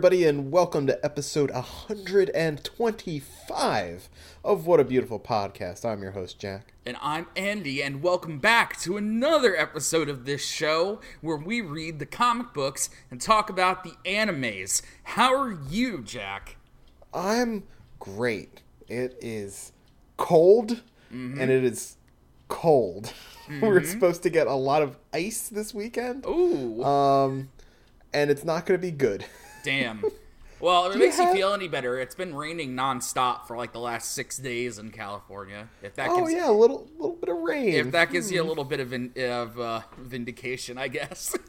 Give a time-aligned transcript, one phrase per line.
[0.00, 4.08] everybody, and welcome to episode 125
[4.42, 5.84] of What a Beautiful Podcast.
[5.84, 6.72] I'm your host, Jack.
[6.86, 11.98] And I'm Andy, and welcome back to another episode of this show where we read
[11.98, 14.80] the comic books and talk about the animes.
[15.02, 16.56] How are you, Jack?
[17.12, 17.64] I'm
[17.98, 18.62] great.
[18.88, 19.72] It is
[20.16, 20.80] cold,
[21.10, 21.98] and it is
[22.48, 23.12] cold.
[23.60, 27.50] We're supposed to get a lot of ice this weekend, Ooh, um,
[28.14, 29.26] and it's not going to be good.
[29.64, 30.02] damn.
[30.60, 33.56] Well, if it you makes you have- feel any better, it's been raining nonstop for
[33.56, 35.68] like the last six days in California.
[35.82, 37.72] If that Oh gives, yeah, a little little bit of rain.
[37.74, 41.34] if that gives you a little bit of, vin- of uh, vindication, I guess.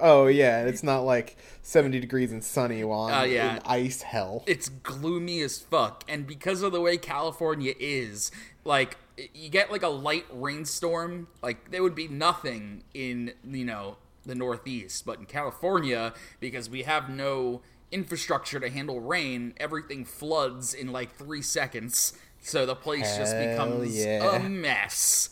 [0.00, 3.56] Oh yeah, it's not like 70 degrees and sunny while I'm Oh, yeah.
[3.56, 4.42] in ice hell.
[4.44, 8.32] it's gloomy as fuck and because of the way california is
[8.64, 8.96] like
[9.34, 14.34] you get like a light rainstorm like there would be nothing in you know the
[14.34, 20.90] northeast but in california because we have no infrastructure to handle rain everything floods in
[20.92, 24.36] like three seconds so the place just becomes yeah.
[24.36, 25.30] a mess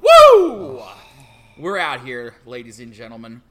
[0.00, 0.82] woo
[1.58, 3.42] we're out here ladies and gentlemen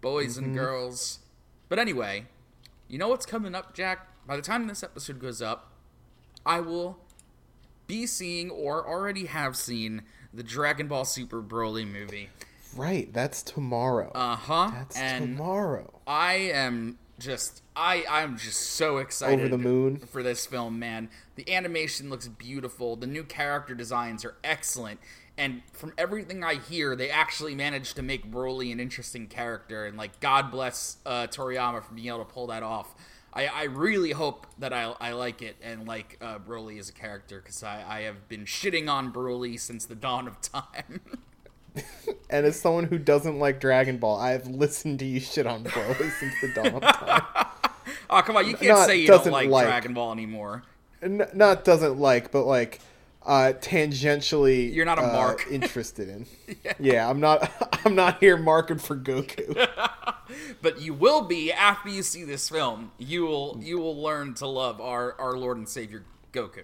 [0.00, 0.56] boys and mm-hmm.
[0.56, 1.18] girls
[1.68, 2.24] but anyway
[2.88, 4.06] you know what's coming up, Jack?
[4.26, 5.72] By the time this episode goes up,
[6.44, 6.98] I will
[7.86, 12.30] be seeing or already have seen the Dragon Ball Super Broly movie.
[12.76, 14.12] Right, that's tomorrow.
[14.14, 14.70] Uh huh.
[14.72, 16.00] that's And tomorrow.
[16.06, 19.96] I am just I I'm just so excited Over the moon.
[19.98, 21.08] for this film, man.
[21.36, 22.96] The animation looks beautiful.
[22.96, 25.00] The new character designs are excellent.
[25.38, 29.84] And from everything I hear, they actually managed to make Broly an interesting character.
[29.84, 32.94] And like, God bless uh, Toriyama for being able to pull that off.
[33.34, 36.92] I, I really hope that I, I like it and like uh, Broly as a
[36.94, 41.00] character because I, I have been shitting on Broly since the dawn of time.
[42.28, 46.10] And as someone who doesn't like Dragon Ball, I've listened to you shit on Broly
[46.20, 47.22] since the dawn of time.
[48.10, 49.66] oh come on, you can't Not- say you don't like, like.
[49.66, 50.64] Dragon Ball anymore.
[51.00, 52.80] N- not doesn't like, but like
[53.24, 55.46] uh, tangentially, You're not a uh, mark.
[55.50, 56.26] interested in.
[56.80, 57.08] yeah.
[57.08, 57.48] I'm not.
[57.84, 59.54] I'm not here marking for Goku.
[60.62, 62.90] but you will be after you see this film.
[62.98, 66.62] You will you will learn to love our our Lord and Savior Goku.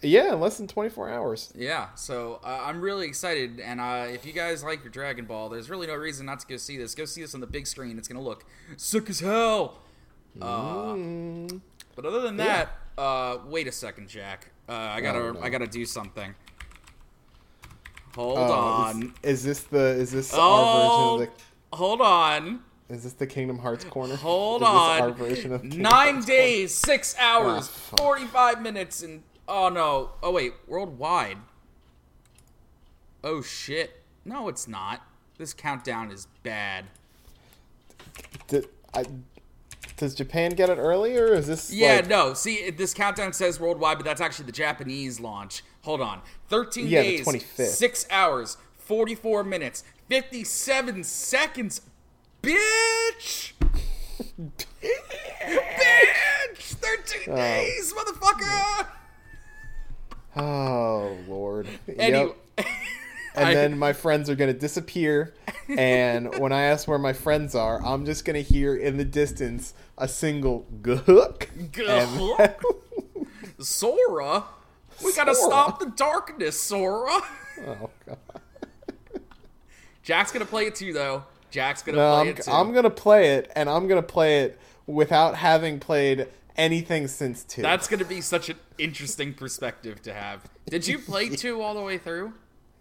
[0.00, 1.52] Yeah, in less than 24 hours.
[1.56, 5.48] Yeah, so uh, I'm really excited, and uh, if you guys like your Dragon Ball,
[5.48, 6.94] there's really no reason not to go see this.
[6.94, 7.98] Go see this on the big screen.
[7.98, 8.44] It's gonna look
[8.76, 9.78] sick as hell.
[10.40, 11.60] Uh, Mm,
[11.96, 14.50] but other than that, uh, wait a second, Jack.
[14.68, 15.40] Uh, I gotta Oh, no.
[15.40, 16.34] I gotta do something.
[18.14, 19.14] Hold oh, on.
[19.22, 19.78] Is, is this the?
[19.78, 21.36] Is this Oh, our version of
[21.70, 21.76] the?
[21.76, 22.60] hold on.
[22.88, 24.16] Is this the Kingdom Hearts corner?
[24.16, 25.00] Hold on.
[25.02, 27.98] Our version of Kingdom Nine Hearts days, six hours, Ah, fuck.
[28.00, 29.22] 45 minutes, and.
[29.48, 30.10] Oh no.
[30.22, 31.38] Oh wait, worldwide.
[33.24, 34.02] Oh shit.
[34.24, 35.02] No, it's not.
[35.38, 36.84] This countdown is bad.
[38.46, 39.04] Did, I,
[39.96, 41.28] does Japan get it earlier?
[41.28, 41.72] Or is this?
[41.72, 42.34] Yeah, like, no.
[42.34, 45.62] See, this countdown says worldwide, but that's actually the Japanese launch.
[45.82, 46.20] Hold on.
[46.48, 47.66] 13 Yeah, days, 25th.
[47.66, 51.80] 6 hours, 44 minutes, 57 seconds.
[52.42, 53.52] Bitch!
[54.82, 54.92] Bitch!
[56.56, 58.86] 13 days, motherfucker!
[60.36, 61.66] Oh lord.
[61.98, 62.66] Anyway, Yep.
[63.34, 65.32] And I- then my friends are gonna disappear,
[65.68, 69.74] and when I ask where my friends are, I'm just gonna hear in the distance
[69.96, 71.46] a single gook.
[71.70, 72.56] Gahuk?
[73.60, 74.44] Sora?
[75.04, 77.20] We gotta stop the darkness, Sora!
[77.66, 78.18] oh god.
[80.02, 81.22] Jack's gonna play it too, though.
[81.52, 82.50] Jack's gonna No, play I'm, it too.
[82.50, 86.26] I'm gonna play it, and I'm gonna play it without having played
[86.58, 87.62] anything since two.
[87.62, 90.42] That's going to be such an interesting perspective to have.
[90.68, 92.34] Did you play two all the way through?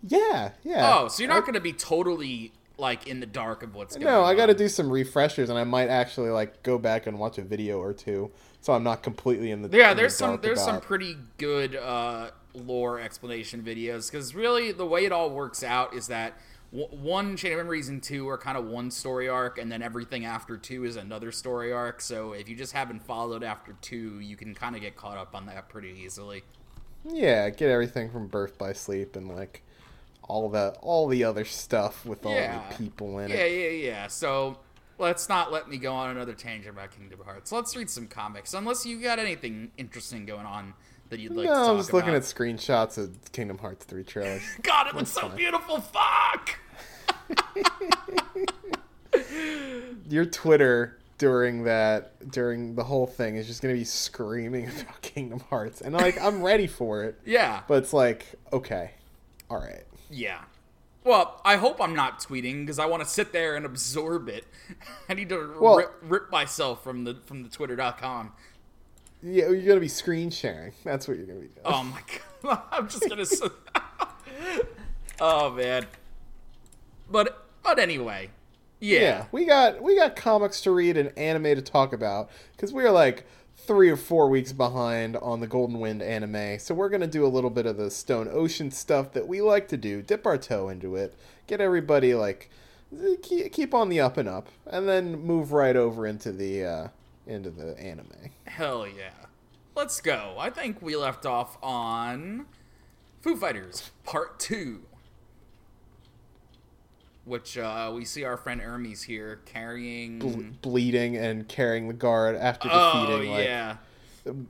[0.03, 0.94] yeah, yeah.
[0.94, 4.07] Oh, so you're not going to be totally like in the dark of what's going
[4.07, 4.13] on.
[4.13, 7.18] No, I got to do some refreshers, and I might actually like go back and
[7.18, 8.31] watch a video or two,
[8.62, 11.18] so I'm not completely in the Yeah, in the there's some dark there's some pretty
[11.38, 16.33] good uh, lore explanation videos because really the way it all works out is that
[16.72, 20.25] one chain of memories and two are kind of one story arc, and then everything
[20.25, 22.02] after two is another story arc.
[22.02, 25.34] So if you just haven't followed after two, you can kind of get caught up
[25.34, 26.44] on that pretty easily.
[27.10, 29.64] Yeah, get everything from Birth by Sleep and like
[30.24, 32.62] all the all the other stuff with all Yeah.
[32.69, 33.52] the people in Yeah, it.
[33.52, 33.88] yeah, yeah.
[34.02, 34.08] Yeah.
[34.08, 34.58] So
[34.98, 37.52] let's not let me go on another tangent about Kingdom Hearts.
[37.52, 40.74] Let's read some comics, unless you got anything interesting going on
[41.09, 44.42] that you'd like to no, I'm just looking at screenshots of Kingdom Hearts 3 trailers.
[44.62, 45.36] God, it looks so fine.
[45.38, 45.81] beautiful.
[45.81, 46.59] Fuck.
[50.09, 55.39] Your Twitter during that during the whole thing is just gonna be screaming about Kingdom
[55.50, 58.92] Hearts, and like I'm ready for it, Yeah, but it's like okay,
[59.50, 59.83] all right.
[60.09, 60.42] yeah.
[61.04, 64.44] Well, I hope I'm not tweeting because I want to sit there and absorb it.
[65.07, 68.33] I need to Well- rip, rip myself from the from the twitter.com.
[69.22, 70.74] Yeah, you're gonna be screen sharing.
[70.84, 71.62] That's what you're gonna be doing.
[71.66, 72.02] Oh my
[72.44, 72.62] god.
[72.72, 73.52] I'm just going to
[75.19, 75.86] Oh man.
[77.10, 78.30] But but anyway.
[78.80, 79.00] Yeah.
[79.00, 82.92] yeah, we got we got comics to read and anime to talk about because we're
[82.92, 83.25] like
[83.56, 86.60] three or four weeks behind on the Golden Wind anime.
[86.60, 89.68] So we're gonna do a little bit of the Stone Ocean stuff that we like
[89.69, 91.16] to do, dip our toe into it,
[91.48, 92.52] get everybody like
[93.24, 96.88] keep, keep on the up and up, and then move right over into the uh,
[97.27, 98.31] into the anime.
[98.45, 99.12] Hell yeah.
[99.75, 100.35] Let's go.
[100.39, 102.47] I think we left off on
[103.21, 104.81] Foo Fighters Part 2.
[107.25, 110.19] Which uh, we see our friend Hermes here carrying.
[110.19, 113.77] Ble- bleeding and carrying the guard after oh, defeating like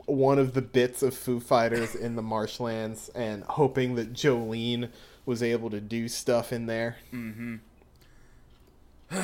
[0.05, 4.89] one of the bits of Foo Fighters in the marshlands and hoping that Jolyne
[5.25, 6.97] was able to do stuff in there.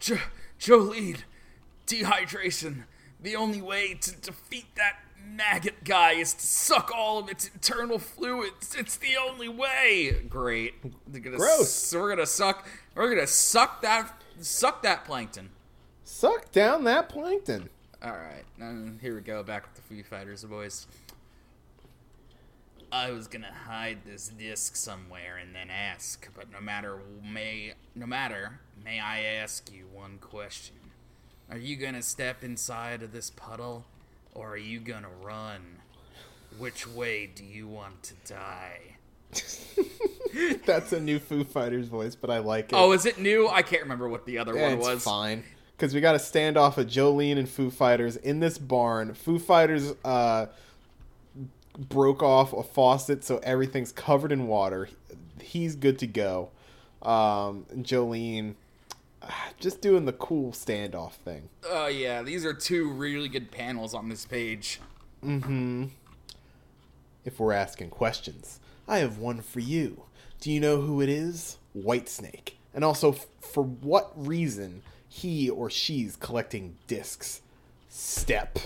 [0.00, 0.16] Jo-
[0.58, 1.18] Jolyne,
[1.86, 2.84] dehydration.
[3.24, 7.98] The only way to defeat that maggot guy is to suck all of its internal
[7.98, 8.74] fluids.
[8.74, 10.24] It's the only way.
[10.28, 10.74] Great.
[11.06, 11.70] They're gonna Gross.
[11.70, 12.68] So we're gonna suck.
[12.94, 14.22] We're gonna suck that.
[14.40, 15.48] Suck that plankton.
[16.04, 17.70] Suck down that plankton.
[18.02, 18.44] All right,
[19.00, 19.42] here we go.
[19.42, 20.86] Back with the Foo Fighters, boys.
[22.92, 28.04] I was gonna hide this disc somewhere and then ask, but no matter may no
[28.04, 30.83] matter, may I ask you one question?
[31.50, 33.84] Are you gonna step inside of this puddle,
[34.34, 35.60] or are you gonna run?
[36.58, 38.96] Which way do you want to die?
[40.66, 42.74] That's a new Foo Fighters voice, but I like it.
[42.76, 43.48] Oh, is it new?
[43.48, 45.04] I can't remember what the other Yeah, one it's was.
[45.04, 45.44] fine.
[45.76, 49.14] Because we got a standoff of Jolyne and Foo Fighters in this barn.
[49.14, 50.46] Foo Fighters uh,
[51.76, 54.88] broke off a faucet, so everything's covered in water.
[55.40, 56.50] He's good to go.
[57.02, 58.54] Um, Jolyne
[59.60, 61.48] just doing the cool standoff thing.
[61.68, 64.80] Oh yeah, these are two really good panels on this page.
[65.24, 65.86] Mm-hmm.
[67.24, 70.02] If we're asking questions, I have one for you.
[70.40, 71.56] Do you know who it is?
[71.74, 72.52] Whitesnake.
[72.74, 77.40] And also, f- for what reason he or she's collecting discs?
[77.88, 78.58] Step,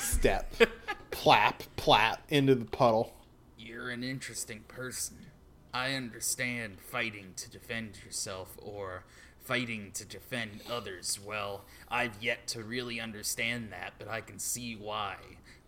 [0.00, 0.54] step,
[1.10, 3.12] plap, plap into the puddle.
[3.58, 5.26] You're an interesting person.
[5.74, 9.04] I understand fighting to defend yourself or
[9.50, 11.18] fighting to defend others.
[11.24, 15.16] Well, I've yet to really understand that, but I can see why.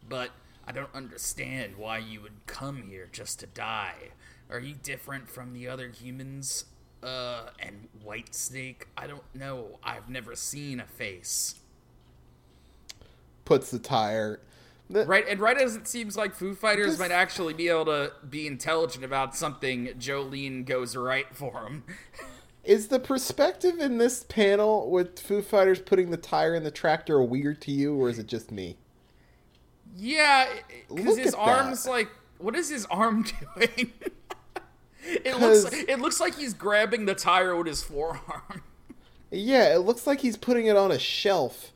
[0.08, 0.30] But
[0.66, 4.10] I don't understand why you would come here just to die.
[4.50, 6.64] Are you different from the other humans?
[7.02, 8.82] Uh, and Whitesnake?
[8.96, 9.78] I don't know.
[9.84, 11.54] I've never seen a face.
[13.44, 14.40] Puts the tire.
[14.90, 17.84] The- Right, and right as it seems like Foo Fighters This- might actually be able
[17.86, 21.84] to be intelligent about something, Jolyne goes right for him.
[22.68, 27.22] Is the perspective in this panel with Foo Fighters putting the tire in the tractor
[27.22, 28.76] weird to you, or is it just me?
[29.96, 30.46] Yeah,
[30.94, 31.38] because his at that.
[31.38, 33.24] arm's like, what is his arm
[33.56, 33.90] doing?
[35.02, 38.62] it looks, it looks like he's grabbing the tire with his forearm.
[39.30, 41.72] Yeah, it looks like he's putting it on a shelf,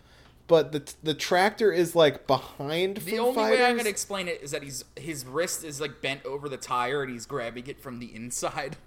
[0.47, 3.59] but the the tractor is like behind The Foo only Fighters.
[3.59, 6.57] way I'm gonna explain it is that he's his wrist is like bent over the
[6.57, 8.79] tire and he's grabbing it from the inside.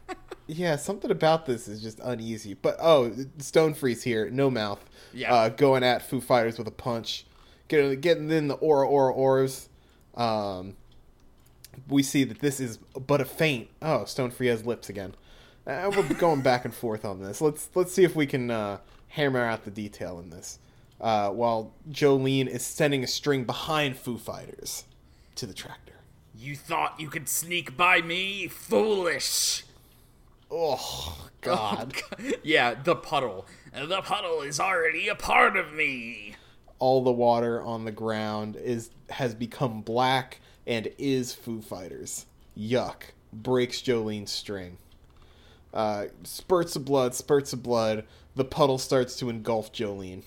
[0.48, 2.54] Yeah, something about this is just uneasy.
[2.54, 4.84] But oh, Stone Free's here, no mouth.
[5.14, 5.34] Yeah.
[5.34, 7.25] Uh, going at Foo Fighters with a punch,
[7.68, 9.70] getting getting in the aura aura auras.
[10.16, 10.75] Um,
[11.90, 13.70] we see that this is but a feint.
[13.82, 15.16] Oh, Stone Free has lips again.
[15.66, 17.42] Uh, we're going back and forth on this.
[17.42, 20.60] Let's let's see if we can uh, hammer out the detail in this.
[21.02, 24.86] Uh, while Jolyne is sending a string behind Foo Fighters
[25.36, 25.94] to the tractor.
[26.34, 29.64] you thought you could sneak by me, foolish.
[30.58, 31.94] Oh God!
[32.44, 33.46] yeah, the puddle.
[33.74, 36.36] The puddle is already a part of me.
[36.80, 42.26] all the water on the ground is has become black and is Foo Fighters.
[42.58, 43.12] Yuck.
[43.34, 44.78] Breaks Jolyne's string.
[45.74, 48.06] Uh, spurts of blood, spurts of blood.
[48.36, 50.24] The puddle starts to engulf Jolyne.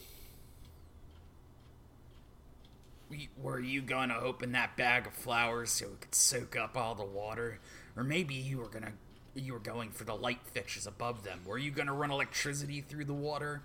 [3.39, 7.05] Were you gonna open that bag of flowers so it could soak up all the
[7.05, 7.61] water?
[7.97, 8.93] Or maybe you were gonna
[9.41, 11.41] you were going for the light fixtures above them.
[11.47, 13.63] Were you gonna run electricity through the water?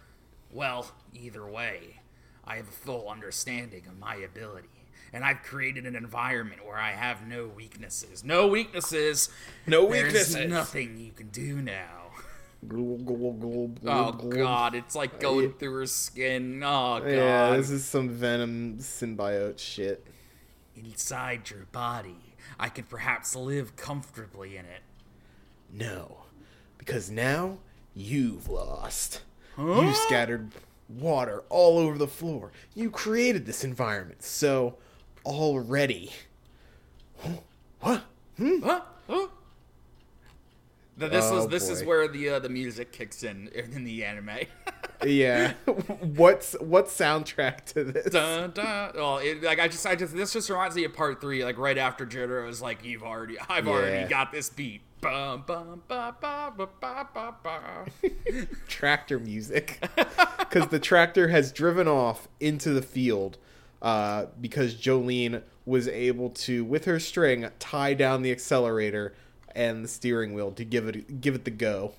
[0.51, 2.01] Well, either way,
[2.45, 4.67] I have a full understanding of my ability.
[5.11, 8.23] And I've created an environment where I have no weaknesses.
[8.23, 9.29] No weaknesses!
[9.67, 10.33] No weaknesses.
[10.33, 11.99] There's nothing you can do now.
[12.71, 16.61] Oh god, it's like going through her skin.
[16.63, 17.09] Oh god.
[17.09, 20.05] Yeah, this is some Venom symbiote shit.
[20.75, 22.35] inside your body.
[22.59, 24.81] I could perhaps live comfortably in it.
[25.73, 26.17] No.
[26.77, 27.57] because now
[27.95, 29.21] you've lost.
[29.57, 30.51] You scattered
[30.89, 32.51] water all over the floor.
[32.75, 34.77] You created this environment, so
[35.25, 36.11] already.
[37.79, 38.03] What?
[38.37, 38.81] Huh?
[39.07, 39.27] Huh?
[40.99, 44.03] Th- This Oh, was this is where the uh, the music kicks in in the
[44.03, 44.29] anime.
[45.05, 45.51] Yeah.
[45.99, 48.05] What's what soundtrack to this?
[48.09, 48.91] dun, dun.
[48.95, 51.43] Well, it, like I just, I just, this just reminds me of part three.
[51.43, 53.71] Like right after Jotaro was like, "You've already, I've Yeah.
[53.73, 55.81] already got this beat." Bum, bum,
[58.67, 59.83] tractor music
[60.39, 63.37] because the tractor has driven off into the field
[63.81, 69.13] uh, because Jolyne was able to, with her string, tie down the accelerator
[69.55, 71.93] and the steering wheel to give it give it the go.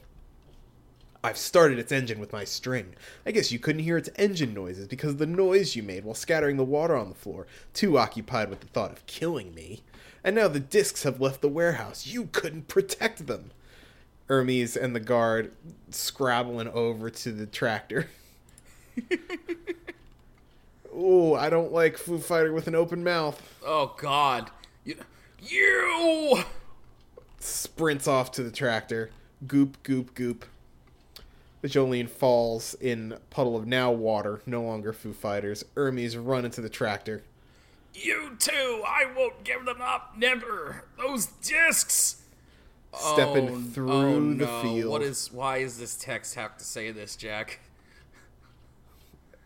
[1.23, 2.95] I've started its engine with my string.
[3.25, 6.15] I guess you couldn't hear its engine noises because of the noise you made while
[6.15, 9.83] scattering the water on the floor, too occupied with the thought of killing me.
[10.25, 12.07] And now the discs have left the warehouse.
[12.07, 13.51] You couldn't protect them.
[14.27, 15.53] Hermes and the guard
[15.91, 18.09] scrabbling over to the tractor.
[20.95, 23.61] oh, I don't like Foo Fighter with an open mouth.
[23.65, 24.51] Oh God,
[24.85, 24.97] you,
[25.43, 26.43] you.
[27.39, 29.11] Sprints off to the tractor.
[29.47, 30.47] Goop, goop, goop.
[31.61, 35.65] The Jolyne falls in puddle of now water, no longer Foo Fighters.
[35.75, 37.23] Hermes run into the tractor.
[37.95, 38.83] You too!
[38.87, 40.85] I won't give them up, never!
[40.99, 42.23] Those discs!
[42.93, 44.63] Stepping Oh, through oh, the no.
[44.63, 44.91] field.
[44.91, 47.61] What is, why is this text have to say this, Jack?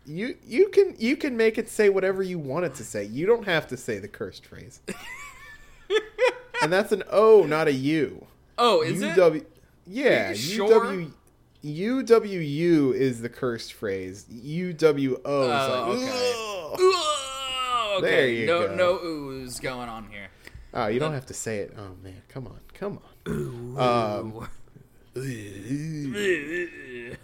[0.05, 3.03] You you can you can make it say whatever you want it to say.
[3.05, 4.81] You don't have to say the cursed phrase.
[6.63, 8.25] and that's an O, not a U.
[8.57, 9.15] Oh, is it?
[9.15, 9.45] UW
[9.85, 10.85] Yeah, Are you sure?
[10.85, 11.13] UW
[11.63, 14.25] UWU is the cursed phrase.
[14.31, 17.08] UWO is Oh, like okay.
[17.99, 18.15] Ooh, okay.
[18.15, 18.75] There you no, go.
[18.75, 20.27] No oohs going on here.
[20.73, 21.73] Oh, you don't have to say it.
[21.77, 23.77] Oh man, come on, come on.
[23.77, 24.47] Um,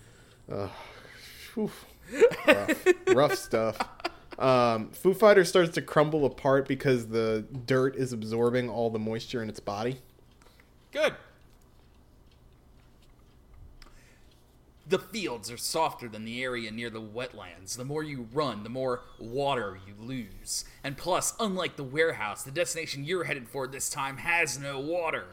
[1.53, 1.72] Whew.
[2.48, 3.77] rough, rough stuff.
[4.38, 9.41] Um, Foo Fighter starts to crumble apart because the dirt is absorbing all the moisture
[9.41, 9.98] in its body.
[10.91, 11.15] Good.
[14.88, 17.75] The fields are softer than the area near the wetlands.
[17.75, 20.65] The more you run, the more water you lose.
[20.84, 25.25] And plus, unlike the warehouse, the destination you're headed for this time has no water.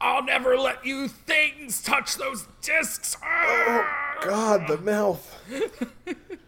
[0.00, 3.16] I'll never let you things touch those discs.
[3.24, 3.86] Oh,
[4.22, 5.40] God, the mouth.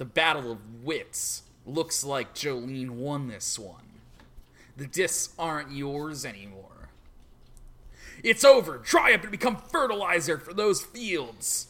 [0.00, 3.84] The battle of wits looks like Jolyne won this one.
[4.74, 6.79] The discs aren't yours anymore.
[8.22, 8.78] It's over.
[8.78, 11.68] Dry up and become fertilizer for those fields.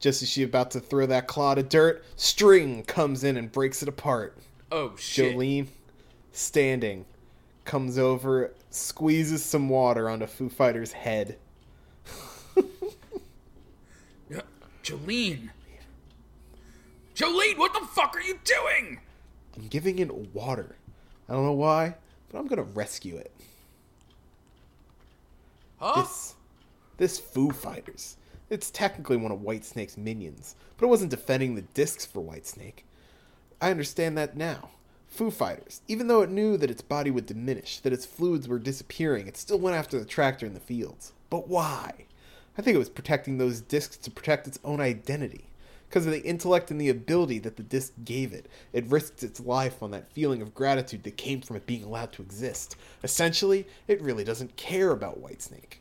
[0.00, 3.82] Just as she's about to throw that clod of dirt, String comes in and breaks
[3.82, 4.36] it apart.
[4.70, 5.32] Oh shit.
[5.32, 5.68] Jolyne,
[6.32, 7.04] standing,
[7.64, 11.38] comes over, squeezes some water onto Foo Fighter's head.
[14.82, 15.50] Jolyne.
[17.14, 19.00] Jolyne, what the fuck are you doing?
[19.56, 20.76] I'm giving it water.
[21.28, 21.94] I don't know why,
[22.30, 23.32] but I'm gonna rescue it.
[25.78, 26.02] Huh?
[26.02, 26.34] This,
[26.96, 28.16] this Foo Fighters.
[28.50, 32.84] It's technically one of Whitesnake's minions, but it wasn't defending the discs for Whitesnake.
[33.60, 34.70] I understand that now.
[35.08, 38.58] Foo Fighters, even though it knew that its body would diminish, that its fluids were
[38.58, 41.12] disappearing, it still went after the tractor in the fields.
[41.30, 42.06] But why?
[42.58, 45.46] I think it was protecting those discs to protect its own identity.
[45.94, 49.38] Because of the intellect and the ability that the disc gave it, it risked its
[49.38, 52.74] life on that feeling of gratitude that came from it being allowed to exist.
[53.04, 55.74] Essentially, it really doesn't care about Whitesnake.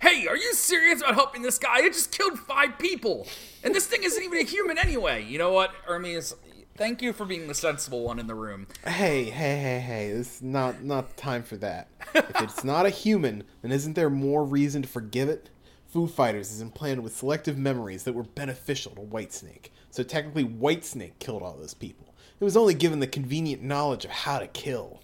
[0.00, 1.80] Hey, are you serious about helping this guy?
[1.80, 3.26] It just killed five people.
[3.62, 5.22] And this thing isn't even a human anyway.
[5.22, 6.34] You know what, Hermes?
[6.78, 8.68] Thank you for being the sensible one in the room.
[8.86, 10.12] Hey, hey, hey, hey!
[10.12, 11.88] This is not not the time for that.
[12.14, 15.50] if it's not a human, then isn't there more reason to forgive it?
[15.88, 19.70] Foo Fighters is implanted with selective memories that were beneficial to Whitesnake.
[19.90, 22.14] So technically, Whitesnake killed all those people.
[22.38, 25.00] It was only given the convenient knowledge of how to kill.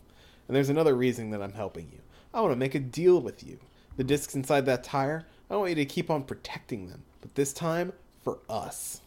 [0.47, 2.01] And there's another reason that I'm helping you.
[2.35, 3.59] I want to make a deal with you.
[3.97, 7.53] The discs inside that tire, I want you to keep on protecting them, but this
[7.53, 9.01] time for us.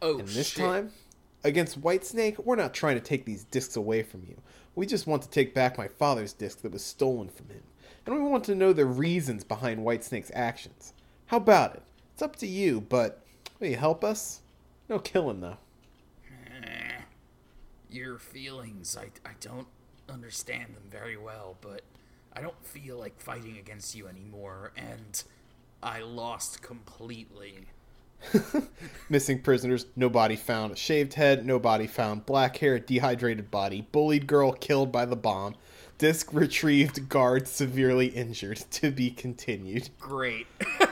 [0.00, 0.62] Oh, And this shit.
[0.62, 0.92] time,
[1.42, 4.36] against Whitesnake, we're not trying to take these discs away from you.
[4.74, 7.62] We just want to take back my father's disc that was stolen from him.
[8.06, 10.92] And we want to know the reasons behind Whitesnake's actions.
[11.26, 11.82] How about it?
[12.12, 13.22] It's up to you, but
[13.60, 14.40] will you help us?
[14.88, 15.58] No killing, though.
[16.26, 17.00] Eh,
[17.90, 19.68] Your feelings, I, I don't
[20.08, 21.82] understand them very well, but
[22.34, 25.22] I don't feel like fighting against you anymore, and
[25.82, 27.66] I lost completely.
[29.08, 30.78] Missing prisoners, no body found.
[30.78, 32.24] Shaved head, no body found.
[32.26, 33.86] Black hair, dehydrated body.
[33.92, 35.54] Bullied girl killed by the bomb.
[36.02, 38.56] Disc retrieved, guard severely injured.
[38.72, 39.88] To be continued.
[40.00, 40.48] Great.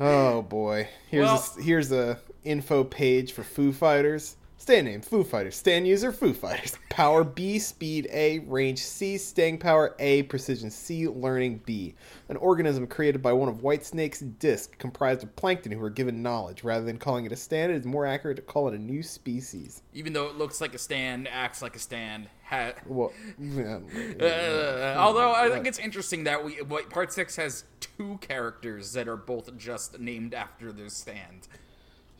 [0.00, 0.88] Oh boy.
[1.08, 4.36] Here's Well- a, here's a info page for Foo Fighters.
[4.62, 5.56] Stand name Foo Fighters.
[5.56, 6.78] Stand user Foo Fighters.
[6.88, 11.96] Power B, speed A, range C, staying power A, precision C, learning B.
[12.28, 16.62] An organism created by one of Whitesnake's disc, comprised of plankton who are given knowledge.
[16.62, 19.02] Rather than calling it a stand, it is more accurate to call it a new
[19.02, 19.82] species.
[19.94, 22.28] Even though it looks like a stand, acts like a stand.
[22.44, 23.80] Ha- Well, yeah,
[24.20, 29.16] Uh, although I think it's interesting that we part six has two characters that are
[29.16, 31.48] both just named after their stand.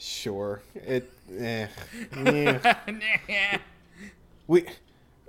[0.04, 0.61] Sure.
[0.75, 1.09] It.
[1.38, 1.68] Eh.
[2.16, 3.59] Yeah.
[4.49, 4.66] We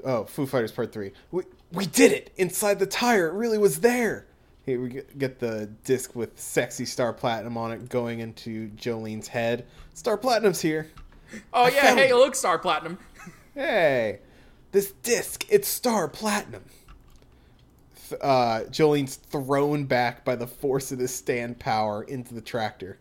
[0.03, 1.11] Oh, Foo Fighters Part 3.
[1.31, 2.31] We we did it!
[2.37, 4.25] Inside the tire, it really was there.
[4.65, 9.27] Here we get- get the disc with sexy Star Platinum on it going into Jolyne's
[9.27, 9.65] head.
[9.93, 10.87] Star Platinum's here.
[11.53, 12.15] oh I yeah, hey, it.
[12.15, 12.97] look, Star Platinum.
[13.53, 14.17] Hey,
[14.71, 16.63] this disc, it's Star Platinum.
[18.19, 22.97] Uh, Jolyne's thrown back by the force of the stand power into the tractor.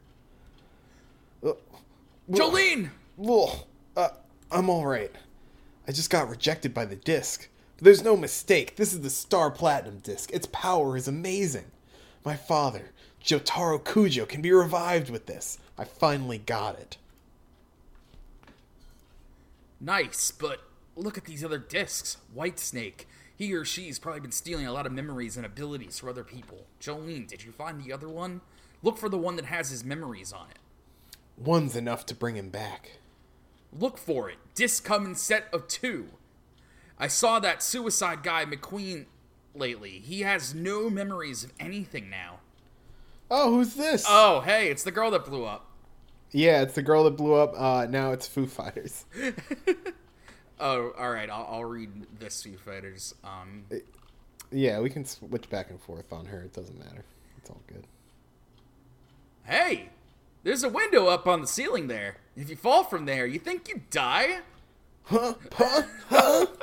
[2.30, 2.90] Jolyne.
[3.28, 3.50] Ugh.
[3.96, 4.08] Uh,
[4.50, 5.14] I'm alright.
[5.86, 7.48] I just got rejected by the disc.
[7.76, 8.76] But there's no mistake.
[8.76, 10.30] This is the Star Platinum disc.
[10.32, 11.66] Its power is amazing.
[12.24, 12.90] My father,
[13.22, 15.58] Jotaro Kujo, can be revived with this.
[15.76, 16.96] I finally got it.
[19.80, 20.60] Nice, but
[20.94, 22.18] look at these other discs.
[22.36, 23.06] Whitesnake.
[23.36, 26.66] He or she's probably been stealing a lot of memories and abilities from other people.
[26.78, 28.42] Jolyne, did you find the other one?
[28.84, 30.58] Look for the one that has his memories on it.
[31.36, 32.98] One's enough to bring him back.
[33.76, 34.36] Look for it.
[34.54, 36.08] Disc come in set of two.
[36.98, 39.06] I saw that suicide guy McQueen
[39.54, 39.98] lately.
[39.98, 42.40] He has no memories of anything now.
[43.30, 44.04] Oh, who's this?
[44.08, 45.66] Oh, hey, it's the girl that blew up.
[46.32, 47.54] yeah, it's the girl that blew up.
[47.58, 49.04] Uh, now it's Foo Fighters.
[50.64, 51.28] Oh, all right.
[51.28, 51.90] I'll, I'll read
[52.20, 53.16] this, Foo Fighters.
[53.24, 53.64] Um,
[54.52, 56.42] Yeah, we can switch back and forth on her.
[56.42, 57.04] It doesn't matter.
[57.38, 57.84] It's all good.
[59.44, 59.88] hey,
[60.42, 62.16] there's a window up on the ceiling there.
[62.36, 64.38] If you fall from there, you think you die?
[65.04, 65.34] Huh?
[65.52, 65.82] Huh?
[66.08, 66.46] Huh?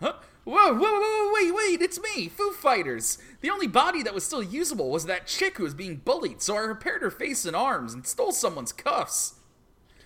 [0.00, 0.14] Huh?
[0.42, 3.16] Whoa, whoa, whoa, wait, wait, it's me, Foo Fighters.
[3.40, 6.56] The only body that was still usable was that chick who was being bullied, so
[6.56, 9.36] I repaired her face and arms and stole someone's cuffs.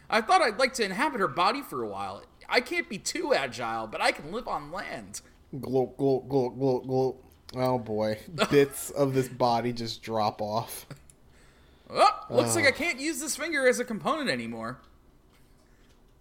[0.09, 2.23] I thought I'd like to inhabit her body for a while.
[2.49, 5.23] I can't be too agile, but I can live on land.
[5.59, 7.17] Glow.
[7.57, 8.19] Oh boy.
[8.51, 10.87] Bits of this body just drop off.
[11.91, 12.69] Oh, looks like oh.
[12.69, 14.79] I can't use this finger as a component anymore.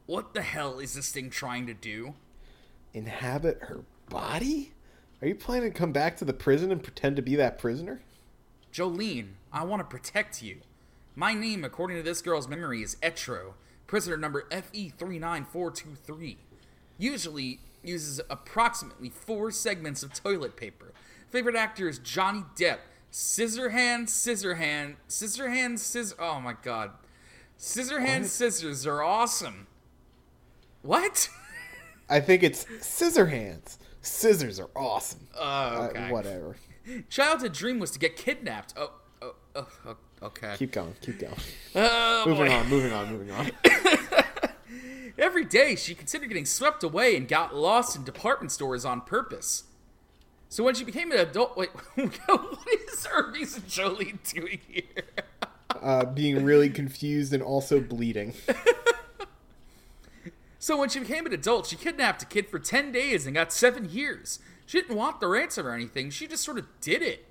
[0.05, 2.13] What the hell is this thing trying to do?
[2.93, 4.71] Inhabit her body?
[5.21, 8.01] Are you planning to come back to the prison and pretend to be that prisoner?
[8.71, 10.57] Jolyne, I want to protect you.
[11.15, 13.53] My name, according to this girl's memory, is Etro,
[13.87, 16.37] prisoner number FE39423.
[16.97, 20.93] Usually uses approximately four segments of toilet paper.
[21.29, 22.79] Favorite actor is Johnny Depp.
[23.17, 24.55] Scissorhand, Scissorhand, Scissor.
[24.55, 25.49] Hand, scissor.
[25.49, 26.91] Hands scissors oh my god.
[27.57, 28.25] Scissorhand What?
[28.29, 29.65] scissors are awesome.
[30.83, 31.27] What?
[32.09, 33.79] I think it's scissor hands.
[34.03, 35.27] Scissors are awesome.
[35.35, 36.57] Oh, Uh, whatever.
[37.09, 38.75] Childhood dream was to get kidnapped.
[38.77, 38.91] Oh,
[39.23, 40.53] oh, oh, oh okay.
[40.57, 40.93] Keep going.
[41.01, 41.33] Keep going.
[41.73, 42.53] Oh, Moving boy.
[42.53, 42.69] on.
[42.69, 43.11] Moving on.
[43.11, 43.49] Moving on.
[45.17, 49.63] Every day, she considered getting swept away and got lost in department stores on purpose.
[50.49, 54.83] So when she became an adult, wait, what is Hermes and Jolie doing here?
[55.81, 58.33] Uh, being really confused and also bleeding.
[60.67, 63.53] So when she became an adult, she kidnapped a kid for 10 days and got
[63.53, 64.39] 7 years.
[64.65, 67.25] She didn't want the ransom or anything, she just sort of did it.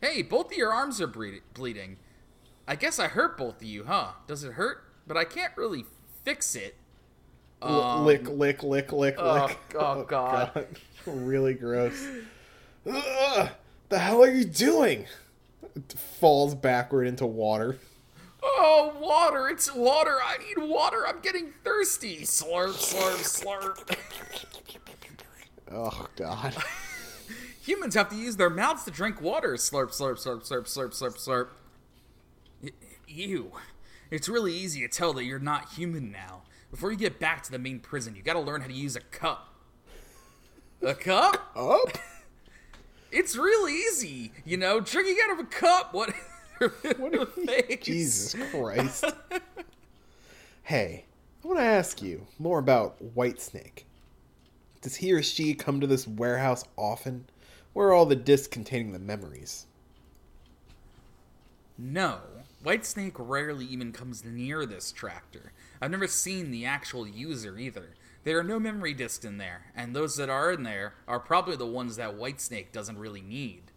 [0.00, 1.98] Hey, both of your arms are ble- bleeding.
[2.66, 4.14] I guess I hurt both of you, huh?
[4.26, 4.82] Does it hurt?
[5.06, 5.84] But I can't really
[6.24, 6.74] fix it.
[7.62, 9.58] Um, lick, lick, lick, lick, oh, lick.
[9.78, 10.66] oh, God.
[11.06, 12.06] really gross.
[12.90, 13.50] Ugh,
[13.88, 15.06] the hell are you doing?
[15.76, 17.76] It falls backward into water.
[18.42, 19.48] Oh, water!
[19.48, 20.16] It's water!
[20.24, 21.06] I need water!
[21.06, 22.22] I'm getting thirsty!
[22.22, 23.96] Slurp, slurp, slurp.
[25.72, 26.56] Oh god.
[27.62, 29.52] Humans have to use their mouths to drink water.
[29.54, 31.48] Slurp, slurp, slurp, slurp, slurp, slurp, slurp.
[32.60, 32.70] Y-
[33.06, 33.52] Ew.
[34.10, 36.42] It's really easy to tell that you're not human now.
[36.70, 39.00] Before you get back to the main prison, you gotta learn how to use a
[39.00, 39.54] cup.
[40.82, 41.50] A cup?
[41.56, 41.98] Up?
[43.12, 44.32] It's real easy.
[44.44, 45.92] You know, drinking out of a cup.
[45.92, 46.12] What?
[46.98, 47.78] what a face.
[47.82, 49.04] Jesus Christ.
[50.62, 51.04] hey,
[51.42, 53.84] I want to ask you more about Whitesnake.
[54.80, 57.26] Does he or she come to this warehouse often?
[57.72, 59.66] Where are all the discs containing the memories?
[61.76, 62.20] No,
[62.64, 65.52] Whitesnake rarely even comes near this tractor.
[65.80, 67.94] I've never seen the actual user either.
[68.24, 71.56] There are no memory discs in there, and those that are in there are probably
[71.56, 73.72] the ones that Whitesnake doesn't really need.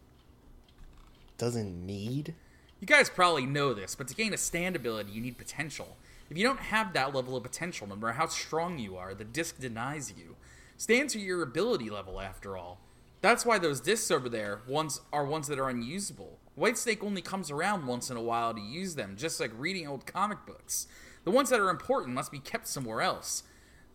[1.37, 2.35] Doesn't need?
[2.81, 5.95] You guys probably know this, but to gain a stand ability, you need potential.
[6.29, 9.23] If you don't have that level of potential, no matter how strong you are, the
[9.23, 10.35] disc denies you.
[10.75, 12.81] Stands are your ability level, after all.
[13.21, 16.39] That's why those discs over there ones are ones that are unusable.
[16.57, 20.05] Whitesnake only comes around once in a while to use them, just like reading old
[20.05, 20.87] comic books.
[21.23, 23.43] The ones that are important must be kept somewhere else.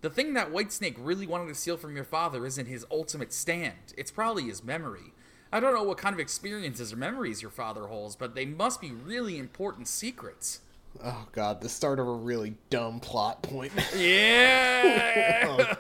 [0.01, 3.95] The thing that Whitesnake really wanted to steal from your father isn't his ultimate stand,
[3.97, 5.13] it's probably his memory.
[5.53, 8.81] I don't know what kind of experiences or memories your father holds, but they must
[8.81, 10.61] be really important secrets.
[11.03, 13.73] Oh god, the start of a really dumb plot point.
[13.97, 15.75] Yeah!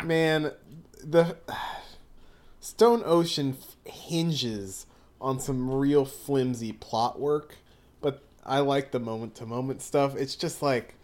[0.04, 0.52] Man,
[1.02, 1.36] the
[2.60, 4.86] Stone Ocean f- hinges
[5.26, 7.56] on some real flimsy plot work,
[8.00, 10.14] but I like the moment to moment stuff.
[10.14, 10.94] It's just like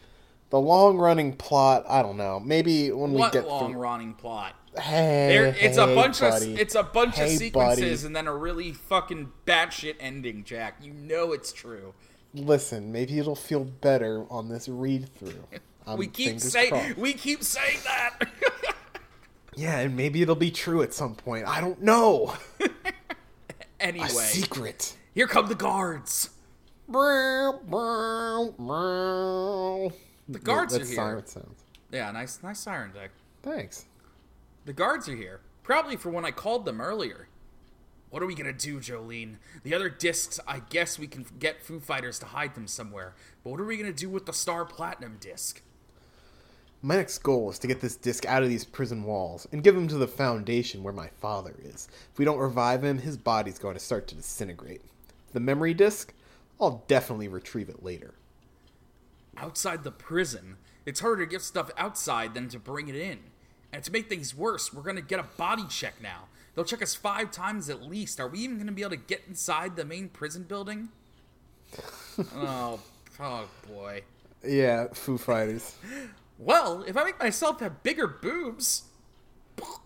[0.51, 1.85] the long running plot.
[1.89, 2.39] I don't know.
[2.39, 4.55] Maybe when we what get long running plot?
[4.79, 6.55] Hey, There, it's a bunch buddy.
[6.55, 8.07] of it's a bunch of sequences buddy.
[8.07, 10.77] and then a really fucking batshit ending, Jack.
[10.81, 11.93] You know it's true.
[12.33, 15.45] Listen, maybe it'll feel better on this read through.
[15.97, 18.21] we keep saying we keep saying that.
[19.55, 21.47] Yeah, and maybe it'll be true at some point.
[21.47, 22.35] I don't know.
[23.83, 24.97] anyway, A secret.
[25.15, 26.31] here come the guards.
[30.29, 30.97] The guards are That's here.
[30.97, 31.65] siren sounds.
[31.91, 33.11] Yeah, nice nice siren deck.
[33.43, 33.85] Thanks.
[34.65, 35.41] The guards are here.
[35.63, 37.29] Probably for when I called them earlier.
[38.11, 39.39] What are we gonna do, Jolyne?
[39.63, 43.15] The other discs, I guess we can get Foo Fighters to hide them somewhere.
[43.43, 45.63] But what are we gonna do with the Star Platinum disc?
[46.85, 49.77] My next goal is to get this disc out of these prison walls and give
[49.77, 51.87] him to the Foundation where my father is.
[52.13, 54.83] If we don't revive him, his body's going to start to disintegrate.
[55.33, 56.13] The memory disc,
[56.61, 58.15] I'll definitely retrieve it later.
[59.37, 63.21] Outside the prison, it's harder to get stuff outside than to bring it in.
[63.73, 66.25] And to make things worse, we're gonna get a body check now.
[66.55, 68.19] They'll check us five times at least.
[68.19, 70.89] Are we even gonna be able to get inside the main prison building?
[72.35, 72.81] oh,
[73.21, 74.03] oh boy.
[74.45, 75.77] Yeah, Foo Fighters.
[76.45, 78.83] Well, if I make myself have bigger boobs.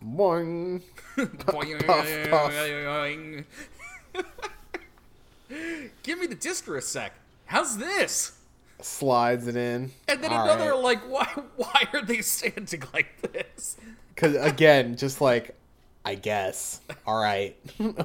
[0.03, 0.83] Boing.
[1.17, 1.85] Boing.
[6.03, 7.13] Give me the disc for a sec.
[7.45, 8.39] How's this?
[8.81, 9.91] Slides it in.
[10.09, 10.83] And then All another right.
[10.83, 11.29] like, why?
[11.57, 13.77] Why are they standing like this?
[14.15, 15.55] Because again, just like,
[16.05, 16.81] I guess.
[17.07, 17.55] All right.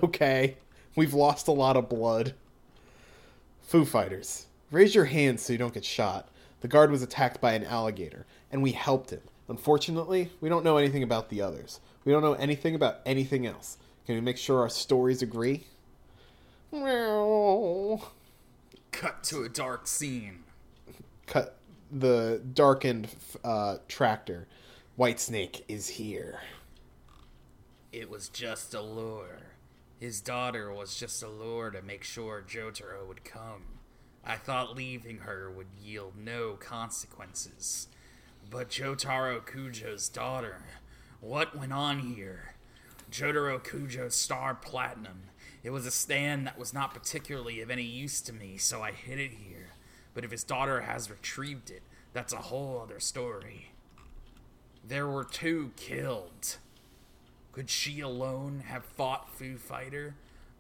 [0.04, 0.58] okay.
[0.96, 2.34] We've lost a lot of blood.
[3.62, 4.48] Foo Fighters.
[4.72, 6.28] Raise your hands so you don't get shot.
[6.62, 9.22] The guard was attacked by an alligator, and we helped him.
[9.48, 11.80] Unfortunately, we don't know anything about the others.
[12.06, 13.78] We don't know anything about anything else.
[14.06, 15.66] Can we make sure our stories agree?
[18.92, 20.44] Cut to a dark scene.
[21.28, 21.58] Cut
[21.92, 23.10] the darkened
[23.44, 24.48] uh, tractor.
[24.98, 26.40] Whitesnake is here.
[27.92, 29.40] It was just a lure.
[30.00, 33.64] His daughter was just a lure to make sure Jotaro would come.
[34.26, 37.88] I thought leaving her would yield no consequences.
[38.52, 40.58] But Jotaro Kujo's daughter,
[41.22, 42.56] what went on here?
[43.10, 45.22] Jotaro Kujo's Star Platinum.
[45.64, 48.92] It was a stand that was not particularly of any use to me, so I
[48.92, 49.70] hid it here.
[50.14, 53.72] But if his daughter has retrieved it, that's a whole other story.
[54.86, 56.58] There were two killed.
[57.54, 60.16] Could she alone have fought Foo Fighter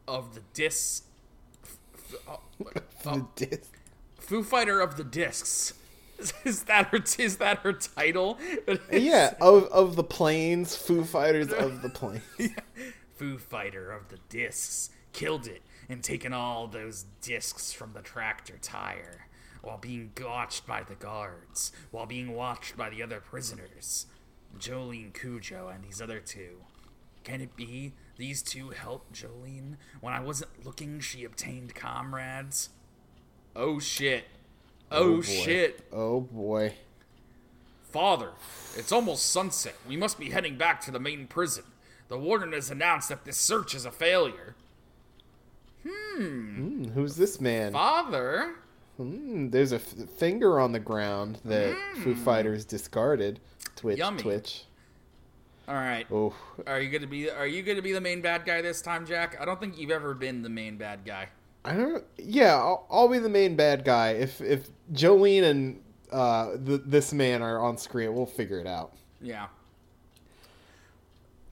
[0.07, 1.03] of the disc?
[1.61, 2.73] f- f- uh,
[3.03, 3.73] The disc.
[4.17, 5.73] Foo Fighter of the discs.
[6.45, 6.99] Is that her?
[7.17, 8.37] Is that her title?
[8.91, 12.23] Yeah, of of the planes, Foo Fighters of the planes.
[13.15, 18.57] Foo Fighter of the discs killed it and taken all those discs from the tractor
[18.61, 19.27] tire,
[19.61, 24.05] while being watched by the guards, while being watched by the other prisoners,
[24.57, 26.57] Jolyne Cujo and these other two.
[27.23, 30.99] Can it be these two helped Jolyne when I wasn't looking?
[30.99, 32.69] She obtained comrades.
[33.55, 34.25] Oh shit!
[34.91, 35.21] Oh, boy.
[35.21, 35.87] shit!
[35.91, 36.73] Oh boy.
[37.91, 38.31] Father,
[38.77, 39.75] it's almost sunset.
[39.87, 41.63] We must be heading back to the main prison.
[42.07, 44.55] The warden has announced that this search is a failure.
[45.87, 47.73] Hmm, who's this man?
[47.73, 48.55] Father?
[48.97, 53.39] Hmm, there's a f- finger on the ground that Foo Fighters discarded.
[53.75, 54.21] Twitch, Yummy.
[54.21, 54.65] twitch.
[55.67, 56.05] All right.
[56.11, 56.33] Oh,
[56.67, 57.29] Are you gonna be?
[57.29, 59.37] Are you gonna be the main bad guy this time, Jack?
[59.39, 61.29] I don't think you've ever been the main bad guy.
[61.63, 62.03] I don't.
[62.17, 67.13] Yeah, I'll, I'll be the main bad guy if if Jolyne and uh th- this
[67.13, 68.13] man are on screen.
[68.15, 68.93] We'll figure it out.
[69.21, 69.47] Yeah.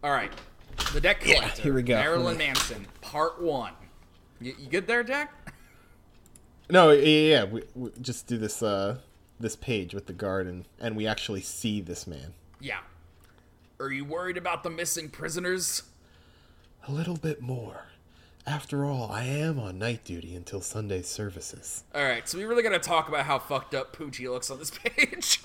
[0.04, 0.32] All right.
[0.94, 1.58] The deck collector.
[1.58, 1.96] Yeah, here we go.
[1.96, 3.74] Marilyn Manson, part one.
[4.40, 5.34] You, you good there, Jack?
[6.70, 7.44] No, yeah, yeah.
[7.46, 8.64] We, we just do this.
[8.64, 8.98] uh
[9.40, 12.34] this page with the guard, and and we actually see this man.
[12.60, 12.80] Yeah.
[13.80, 15.84] Are you worried about the missing prisoners?
[16.88, 17.86] A little bit more.
[18.50, 21.84] After all, I am on night duty until Sunday services.
[21.94, 24.58] All right, so we really got to talk about how fucked up Pucci looks on
[24.58, 25.40] this page.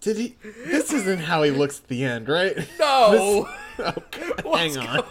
[0.00, 0.36] Did he?
[0.64, 2.56] This isn't how he looks at the end, right?
[2.78, 3.48] no.
[3.76, 5.04] This, okay, hang on.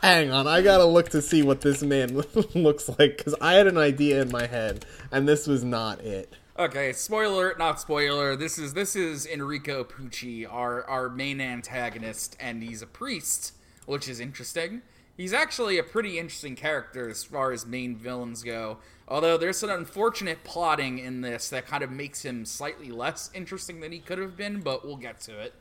[0.00, 0.46] hang on.
[0.46, 2.16] I gotta look to see what this man
[2.54, 6.32] looks like because I had an idea in my head, and this was not it.
[6.58, 8.36] Okay, spoiler, not spoiler.
[8.36, 13.52] This is this is Enrico Pucci, our our main antagonist, and he's a priest,
[13.84, 14.80] which is interesting.
[15.16, 18.78] He's actually a pretty interesting character as far as main villains go.
[19.06, 23.80] Although there's some unfortunate plotting in this that kind of makes him slightly less interesting
[23.80, 25.54] than he could have been, but we'll get to it.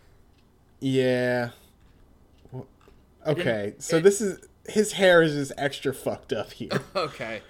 [0.80, 1.50] Yeah.
[3.26, 6.70] Okay, didn't- so it- this is his hair is just extra fucked up here.
[6.96, 7.42] Okay.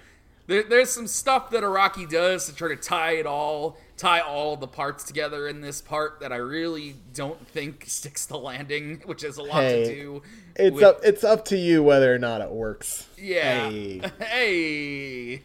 [0.46, 4.56] There, there's some stuff that Araki does to try to tie it all, tie all
[4.56, 9.22] the parts together in this part that I really don't think sticks the landing, which
[9.22, 10.22] has a lot Hey, to do.
[10.56, 11.00] It's with, up.
[11.02, 13.06] It's up to you whether or not it works.
[13.16, 13.70] Yeah.
[13.70, 14.00] Hey.
[14.20, 15.42] Hey.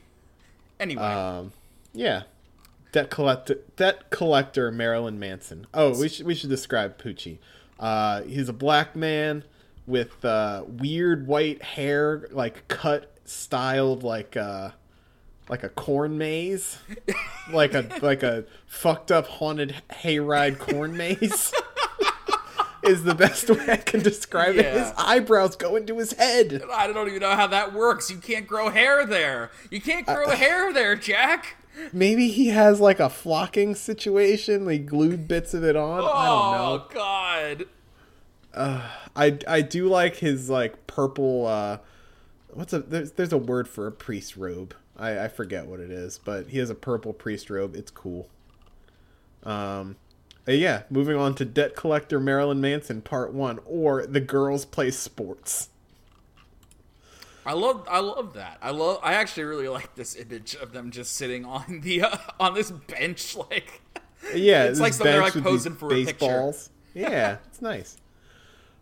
[0.80, 1.52] Anyway, Um,
[1.94, 2.24] yeah.
[2.92, 5.68] Debt collector, debt collector Marilyn Manson.
[5.74, 7.38] Oh, we should we should describe Pucci.
[7.80, 9.44] Uh, he's a black man
[9.86, 14.72] with uh, weird white hair, like cut, styled like uh,
[15.50, 16.78] like a corn maze,
[17.52, 21.54] like a like a fucked up haunted hayride corn maze.
[22.82, 24.66] Is the best way I can describe it.
[24.66, 26.64] His eyebrows go into his head.
[26.74, 28.10] I don't even know how that works.
[28.10, 29.52] You can't grow hair there.
[29.70, 31.58] You can't grow hair there, Jack.
[31.92, 34.66] Maybe he has like a flocking situation.
[34.66, 36.00] They glued bits of it on.
[36.00, 36.88] I don't know.
[36.88, 37.66] Oh God.
[39.16, 41.48] I I do like his like purple.
[41.48, 41.78] uh
[42.52, 44.74] What's a there's there's a word for a priest robe.
[45.00, 47.76] I I forget what it is, but he has a purple priest robe.
[47.76, 48.28] It's cool.
[49.44, 49.96] Um,
[50.48, 50.84] uh, yeah.
[50.90, 55.70] Moving on to debt collector Marilyn Manson Part One, or the girls play sports.
[57.46, 58.58] I love I love that.
[58.62, 62.18] I love I actually really like this image of them just sitting on the uh,
[62.40, 63.82] on this bench like
[64.36, 66.14] Yeah, It's like something they're, like, posing for a picture.
[66.14, 66.70] baseballs.
[66.94, 67.98] Yeah, it's nice.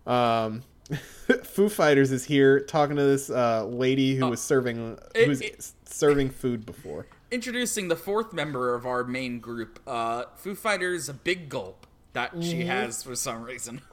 [0.08, 0.63] Um,
[1.43, 5.41] Foo Fighters is here talking to this uh, lady who was serving It- who was
[5.41, 7.07] it- serving food before.
[7.31, 12.31] introducing the fourth member of our main group, uh Foo Fighters a big gulp that
[12.41, 12.67] she Mm-hmm.
[12.69, 13.81] has for some reason.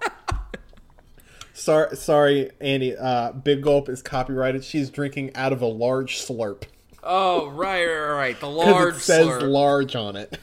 [1.57, 2.97] Sorry, sorry, Andy.
[2.97, 4.65] Uh, Big Gulp is copyrighted.
[4.65, 6.65] She's drinking out of a large slurp
[7.07, 8.41] oh, right, right, right.
[8.41, 9.49] The large it says slurp.
[9.49, 10.37] large on it.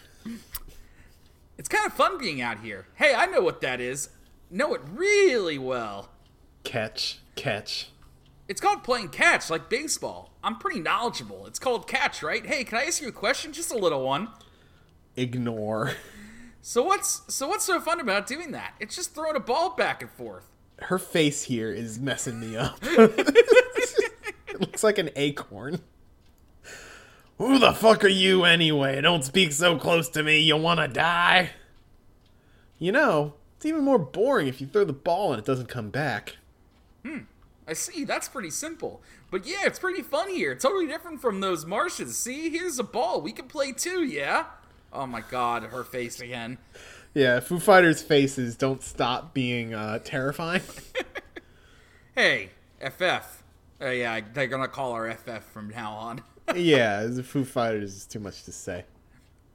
[1.58, 2.88] It's kind of fun being out here.
[2.96, 4.10] Hey, I know what that is.
[4.50, 6.10] Know it really well.
[6.64, 7.90] Catch, catch.
[8.52, 10.34] It's called playing catch, like baseball.
[10.44, 11.48] I'm pretty knowledgeable.
[11.48, 12.46] It's called catch, right?
[12.46, 13.54] Hey, can I ask you a question?
[13.54, 14.28] Just a little one.
[15.16, 15.94] Ignore.
[16.62, 18.74] So what's so what's so fun about doing that?
[18.82, 20.50] It's just throwing a ball back and forth.
[20.80, 22.78] Her face here is messing me up.
[22.84, 25.80] it looks like an acorn.
[27.38, 29.00] Who the fuck are you anyway?
[29.00, 30.40] Don't speak so close to me.
[30.40, 31.52] You wanna die?
[32.80, 35.90] You know, it's even more boring if you throw the ball and it doesn't come
[35.90, 36.36] back.
[37.06, 37.20] Hmm.
[37.72, 38.04] I see.
[38.04, 39.02] That's pretty simple.
[39.32, 40.56] But yeah, it's pretty fun here.
[40.56, 42.18] Totally different from those marshes.
[42.18, 43.22] See, here's a ball.
[43.22, 44.48] We can play too, yeah?
[44.92, 46.58] Oh my god, her face again.
[47.14, 50.62] Yeah, Foo Fighters' faces don't stop being uh, terrifying.
[52.14, 52.50] Hey,
[52.82, 53.42] FF.
[53.82, 56.22] Uh, yeah, they're gonna call her FF from now on.
[56.56, 58.84] yeah, the Foo Fighters is too much to say.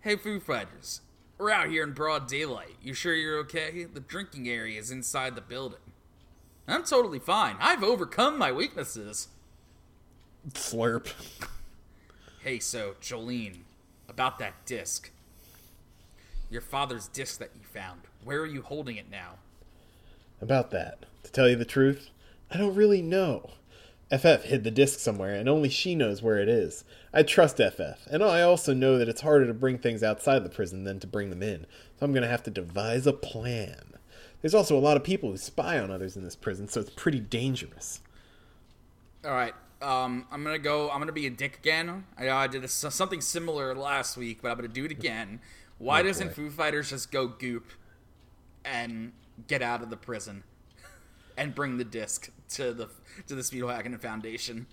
[0.00, 1.02] hey, Foo Fighters.
[1.36, 2.76] We're out here in broad daylight.
[2.82, 3.84] You sure you're okay?
[3.84, 5.85] The drinking area is inside the building.
[6.68, 7.56] I'm totally fine.
[7.60, 9.28] I've overcome my weaknesses.
[10.50, 11.12] Slurp.
[12.42, 13.64] Hey, so, Jolyne,
[14.08, 15.10] about that disc.
[16.50, 18.02] Your father's disc that you found.
[18.24, 19.34] Where are you holding it now?
[20.40, 22.10] About that, to tell you the truth,
[22.50, 23.50] I don't really know.
[24.10, 26.84] FF hid the disc somewhere, and only she knows where it is.
[27.12, 30.48] I trust FF, and I also know that it's harder to bring things outside the
[30.48, 31.66] prison than to bring them in,
[31.98, 33.94] so I'm gonna have to devise a plan.
[34.46, 36.90] There's also a lot of people who spy on others in this prison, so it's
[36.90, 38.00] pretty dangerous.
[39.24, 39.52] All right.
[39.82, 40.88] Um, I'm gonna go.
[40.88, 42.04] I'm gonna be a dick again.
[42.16, 45.40] I, I did a, something similar last week, but I'm gonna do it again.
[45.78, 46.32] Why Oh, doesn't.
[46.32, 47.72] Foo Fighters just go goop
[48.64, 49.14] and
[49.48, 50.44] get out of the prison
[51.36, 52.88] and bring the disc to the
[53.26, 54.68] to the Speedwagon Foundation?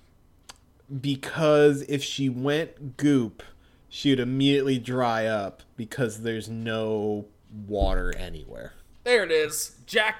[1.01, 3.41] Because if she went goop,
[3.89, 7.25] she would immediately dry up because there's no
[7.67, 8.73] water anywhere.
[9.03, 10.19] There it is, Jack.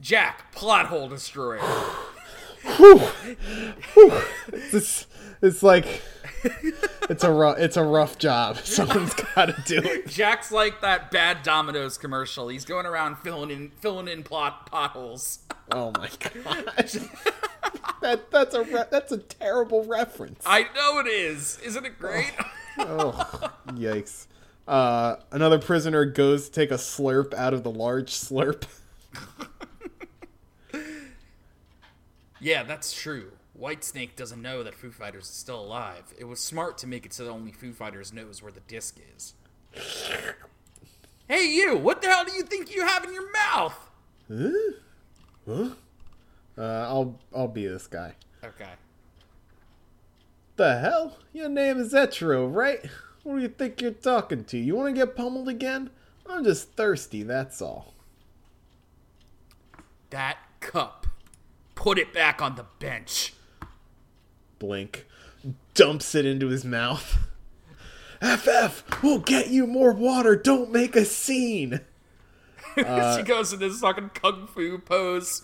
[0.00, 1.58] Jack, plot hole destroyer.
[2.76, 2.98] Whew.
[3.94, 4.22] Whew.
[4.52, 5.06] It's,
[5.40, 6.02] it's like
[7.08, 8.58] it's a rough it's a rough job.
[8.64, 10.08] Someone's got to do it.
[10.08, 12.48] Jack's like that bad Domino's commercial.
[12.48, 15.40] He's going around filling in filling in plot potholes.
[15.70, 16.92] Oh my gosh.
[18.00, 20.42] that that's a re- that's a terrible reference.
[20.44, 21.58] I know it is.
[21.64, 22.32] Isn't it great?
[22.78, 24.26] Oh, oh yikes.
[24.66, 28.64] Uh, another prisoner goes to take a slurp out of the large slurp.
[32.40, 33.32] yeah, that's true.
[33.58, 36.12] Whitesnake doesn't know that Foo Fighters is still alive.
[36.18, 38.98] It was smart to make it so that only Foo Fighters knows where the disc
[39.16, 39.34] is.
[41.28, 41.76] hey, you!
[41.76, 43.90] What the hell do you think you have in your mouth?
[44.28, 44.50] Huh?
[45.46, 45.68] Huh?
[46.58, 48.14] Uh, I'll I'll be this guy.
[48.42, 48.70] Okay.
[50.56, 51.18] The hell?
[51.32, 52.80] Your name is Etro, right?
[53.26, 54.56] What do you think you're talking to?
[54.56, 55.90] You want to get pummeled again?
[56.28, 57.92] I'm just thirsty, that's all.
[60.10, 61.08] That cup.
[61.74, 63.34] Put it back on the bench.
[64.60, 65.06] Blink.
[65.74, 67.18] Dumps it into his mouth.
[68.22, 70.36] FF, we'll get you more water.
[70.36, 71.80] Don't make a scene.
[72.76, 75.42] she uh, goes in this fucking kung fu pose.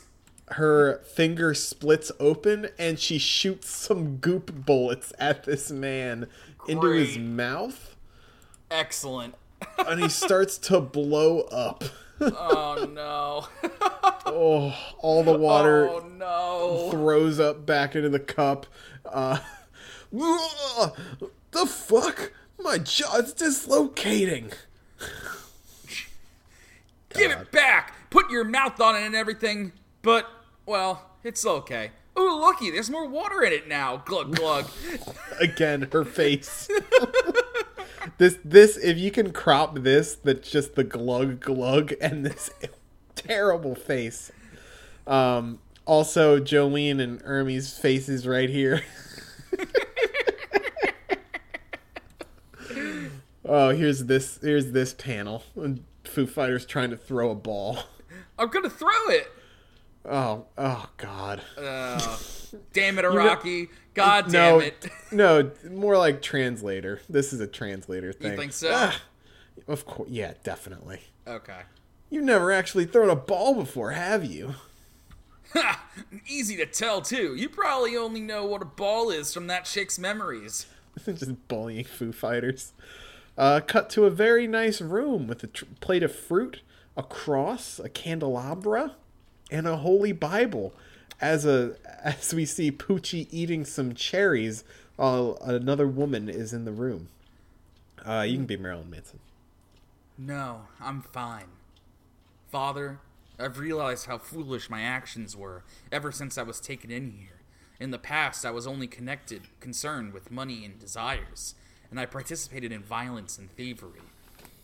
[0.53, 6.27] Her finger splits open and she shoots some goop bullets at this man
[6.69, 7.97] into his mouth.
[8.71, 9.35] Excellent.
[9.87, 11.85] And he starts to blow up.
[12.21, 13.47] Oh no.
[14.25, 16.91] Oh, all the water Oh no.
[16.91, 18.67] throws up back into the cup.
[19.05, 19.39] Uh,
[20.13, 22.33] the fuck?
[22.61, 24.53] My jaw's dislocating.
[27.11, 27.95] Give it back.
[28.11, 29.73] Put your mouth on it and everything.
[30.03, 30.29] But
[30.67, 31.91] well, it's okay.
[32.19, 33.99] Ooh, looky, there's more water in it now.
[33.99, 34.69] Glug glug.
[35.41, 36.69] Again, her face.
[38.19, 42.51] this, this, if you can crop this, that's just the glug glug and this
[43.15, 44.31] terrible face.
[45.07, 48.83] Um, also, Jolyne and Ermy's faces right here.
[53.45, 54.39] oh, here's this.
[54.43, 55.43] Here's this panel.
[56.05, 57.79] Foo Fighters trying to throw a ball.
[58.39, 59.29] I'm gonna throw it.
[60.05, 61.43] Oh, oh God.
[61.57, 62.17] Uh,
[62.73, 63.69] damn it, Araki!
[63.95, 64.89] God damn no, it.
[65.13, 67.01] no, more like translator.
[67.09, 68.33] This is a translator thing.
[68.33, 68.71] You think so?
[68.73, 69.01] Ah,
[69.69, 71.01] of course, yeah, definitely.
[71.27, 71.61] Okay.
[72.11, 74.55] You've never actually thrown a ball before, have you?
[75.55, 75.85] Ha!
[76.27, 77.35] Easy to tell, too.
[77.37, 80.67] You probably only know what a ball is from that chick's memories.
[81.07, 82.73] Just bullying Foo Fighters.
[83.37, 86.61] Uh, cut to a very nice room with a tr- plate of fruit,
[86.97, 88.97] a cross, a candelabra,
[89.53, 90.73] and a holy Bible.
[91.21, 94.65] As a as we see Pucci eating some cherries,
[94.97, 97.09] while another woman is in the room.
[98.05, 99.21] Uh, you can be Marilyn Manson.
[100.19, 101.49] No, I'm fine.
[102.51, 102.99] Father,
[103.39, 107.41] I've realized how foolish my actions were ever since I was taken in here.
[107.81, 111.55] In the past, I was only connected, concerned with money and desires,
[111.91, 114.03] and I participated in violence and thievery.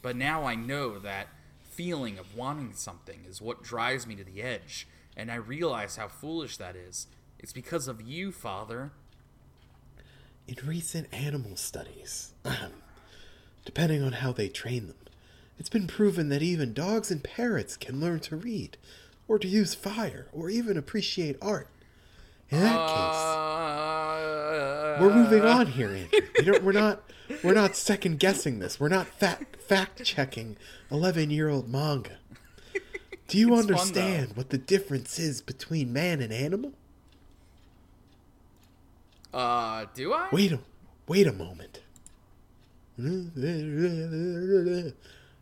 [0.03, 1.29] But now I know that
[1.79, 6.09] feeling of wanting something is what drives me to the edge, and I realize how
[6.09, 7.07] foolish that is.
[7.39, 8.91] It's because of you, Father.
[10.49, 12.33] In recent animal studies,
[13.65, 14.97] depending on how they train them,
[15.57, 18.77] it's been proven that even dogs and parrots can learn to read,
[19.29, 21.69] or to use fire, or even appreciate art.
[22.51, 26.61] In that case, Uh, we're moving on here, Andrew.
[26.63, 27.03] we are not
[27.45, 28.81] we're not second guessing this.
[28.81, 30.57] We're not fact fact checking
[30.91, 32.19] eleven year old manga.
[33.29, 36.73] Do you It's fun, understand what the difference is between man and animal?
[39.35, 40.29] Uh, do I?
[40.33, 40.61] Wait a
[41.07, 41.81] wait a moment.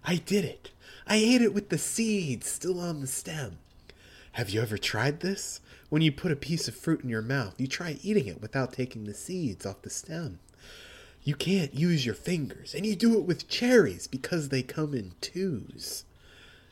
[0.05, 0.71] I did it.
[1.07, 3.59] I ate it with the seeds still on the stem.
[4.33, 5.61] Have you ever tried this?
[5.88, 8.72] When you put a piece of fruit in your mouth, you try eating it without
[8.72, 10.41] taking the seeds off the stem.
[11.22, 15.12] You can't use your fingers, and you do it with cherries because they come in
[15.20, 16.05] twos.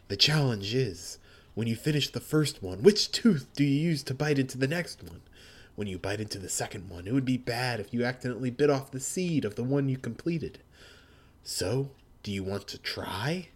[0.08, 1.18] The challenge is
[1.54, 4.68] when you finish the first one, which tooth do you use to bite into the
[4.68, 5.22] next one?
[5.76, 8.70] When you bite into the second one, it would be bad if you accidentally bit
[8.70, 10.58] off the seed of the one you completed.
[11.42, 11.90] So,
[12.22, 13.48] do you want to try?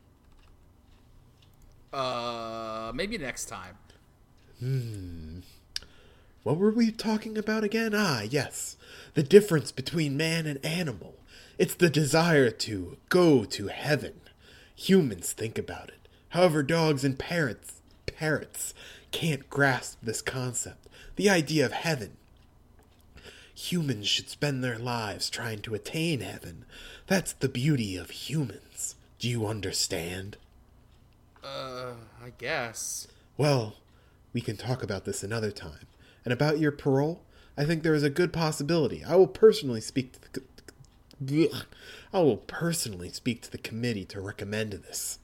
[1.92, 3.76] Uh, maybe next time.
[4.60, 7.92] What were we talking about again?
[7.94, 8.76] Ah, yes.
[9.14, 11.14] The difference between man and animal.
[11.58, 14.20] It's the desire to go to heaven.
[14.76, 16.08] Humans think about it.
[16.30, 17.74] However, dogs and parrots
[18.18, 18.74] parrots
[19.12, 20.88] can't grasp this concept.
[21.16, 22.16] The idea of heaven.
[23.54, 26.64] Humans should spend their lives trying to attain heaven.
[27.06, 28.96] That's the beauty of humans.
[29.18, 30.36] Do you understand?
[31.44, 31.92] Uh,
[32.22, 33.08] I guess.
[33.36, 33.74] Well,
[34.32, 35.86] we can talk about this another time.
[36.24, 37.22] And about your parole,
[37.56, 39.04] I think there is a good possibility.
[39.04, 40.42] I will personally speak to
[41.20, 41.50] the.
[42.12, 45.18] I will personally speak to the committee to recommend this.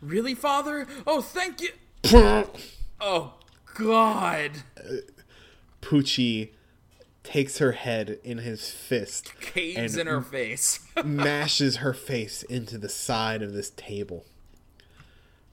[0.00, 0.86] Really, Father?
[1.06, 1.70] Oh, thank you.
[3.00, 3.34] Oh,
[3.74, 4.50] God.
[4.76, 4.96] Uh,
[5.82, 6.50] Pucci
[7.22, 10.80] takes her head in his fist Caves and in her face.
[11.04, 14.24] mashes her face into the side of this table.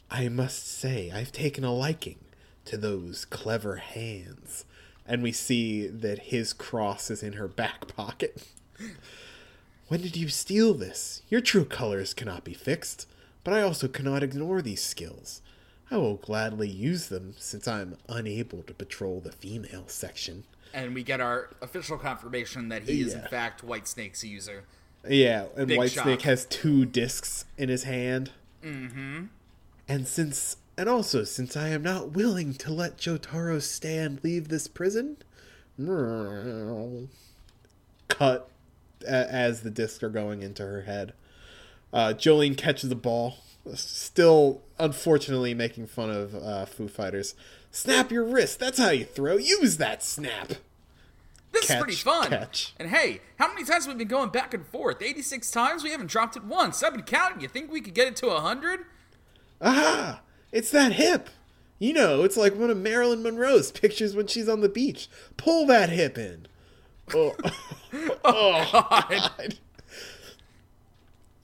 [0.10, 2.20] I must say, I've taken a liking
[2.66, 4.66] to those clever hands.
[5.07, 8.47] And we see that his cross is in her back pocket.
[9.88, 11.22] When did you steal this?
[11.30, 13.07] Your true colors cannot be fixed,
[13.43, 15.41] but I also cannot ignore these skills.
[15.91, 20.45] I will gladly use them since I'm unable to patrol the female section.
[20.74, 24.63] and we get our official confirmation that he is, in fact, Whitesnake's user.
[25.07, 26.22] Yeah, and Big Whitesnake shock.
[26.24, 28.32] has two discs in his hand.
[28.63, 29.26] Mm-hmm.
[29.88, 34.67] And since, and also since I am not willing to let Jotaro stand leave this
[34.67, 35.17] prison,
[38.07, 38.49] cut
[39.07, 41.13] as the discs are going into her head.
[41.93, 43.38] Uh, Jolyne catches the ball,
[43.73, 47.36] still unfortunately making fun of uh, Foo Fighters.
[47.71, 48.59] Snap your wrist.
[48.59, 49.38] That's how you throw.
[49.38, 50.53] Use that snap.
[51.51, 52.30] This Catch, is pretty fun.
[52.30, 52.73] catch.
[52.78, 55.01] And hey, how many times have we been going back and forth?
[55.01, 55.84] 86 times?
[55.84, 56.84] We haven't dropped it once.
[56.84, 57.41] I've been counting.
[57.41, 58.82] You think we could get it to 100?
[59.61, 60.19] Aha!
[60.56, 61.30] It's that hip.
[61.80, 65.10] You know, it's like one of Marilyn Monroe's pictures when she's on the beach.
[65.36, 66.47] Pull that hip in.
[67.14, 67.36] Oh,
[68.24, 69.60] oh God.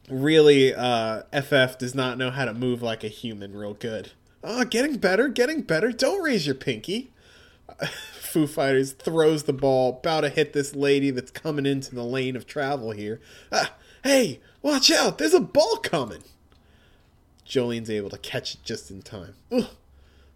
[0.10, 4.14] Really, uh, FF does not know how to move like a human real good.
[4.46, 5.92] Oh, getting better, getting better.
[5.92, 7.12] Don't raise your pinky.
[8.14, 12.38] Foo Fighters throws the ball, about to hit this lady that's coming into the lane
[12.38, 13.20] of travel here.
[13.52, 13.74] Ah,
[14.06, 15.18] hey, watch out!
[15.18, 16.24] There's a ball coming.
[17.52, 19.34] Jolyne's able to catch it just in time.
[19.52, 19.66] Ugh.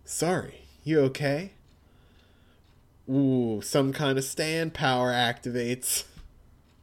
[0.04, 1.54] Sorry, you okay?
[3.10, 6.04] Ooh, some kind of stand power activates.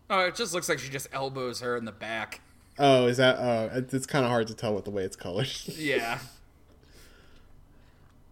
[0.09, 2.41] Oh, it just looks like she just elbows her in the back.
[2.78, 3.37] Oh, is that?
[3.39, 5.51] Oh, it- it's kind of hard to tell with the way it's colored.
[5.68, 6.20] Yeah.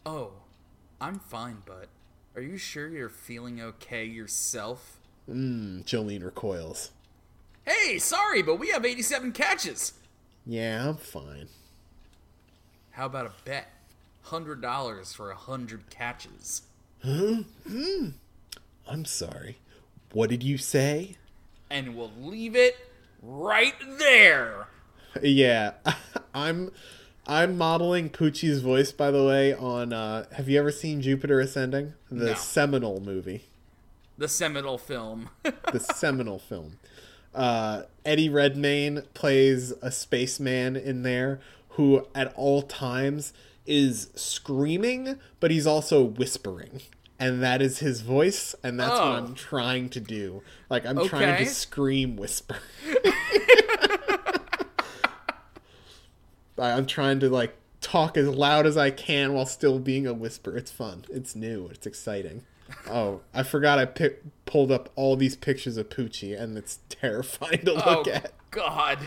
[0.07, 0.31] oh,
[1.03, 1.89] I'm fine, but
[2.35, 4.97] are you sure you're feeling okay yourself?
[5.29, 6.93] Mmm, Jolyne recoils.
[7.67, 9.93] Hey, sorry, but we have 87 catches.
[10.47, 11.49] Yeah, I'm fine.
[13.01, 13.67] How about a bet?
[14.27, 16.61] $100 for a 100 catches.
[17.03, 17.41] Hmm.
[18.87, 19.57] I'm sorry.
[20.13, 21.17] What did you say?
[21.71, 22.77] And we'll leave it
[23.23, 24.67] right there.
[25.23, 25.73] Yeah,
[26.35, 26.73] I'm
[27.27, 31.95] I'm modeling Pucci's voice by the way on uh have you ever seen Jupiter Ascending?
[32.11, 32.35] The No.
[32.35, 33.45] seminal movie.
[34.19, 35.31] The seminal film.
[35.43, 36.79] The seminal film.
[37.35, 41.41] Uh Eddie Redmayne plays a spaceman in there
[41.81, 43.33] who at all times
[43.65, 46.83] is screaming, but he's also whispering.
[47.19, 49.11] And that is his voice, and that's Oh.
[49.11, 49.35] what I'm oh.
[49.35, 50.43] trying to do.
[50.69, 52.59] Like I'm trying to scream whisper.
[56.59, 60.55] I'm trying to like talk as loud as I can while still being a whisper.
[60.59, 61.07] It's fun.
[61.09, 61.69] It's new.
[61.69, 62.43] It's exciting.
[62.91, 67.65] Oh, I forgot I pick, pulled up all these pictures of Pucci, and it's terrifying
[67.65, 68.33] to oh, look at.
[68.51, 68.99] God.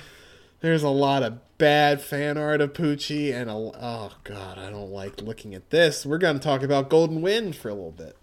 [0.63, 4.91] There's a lot of bad fan art of Pucci, and a, oh god, I don't
[4.93, 6.05] like looking at this.
[6.05, 8.15] We're gonna talk about Golden Wind for a little bit.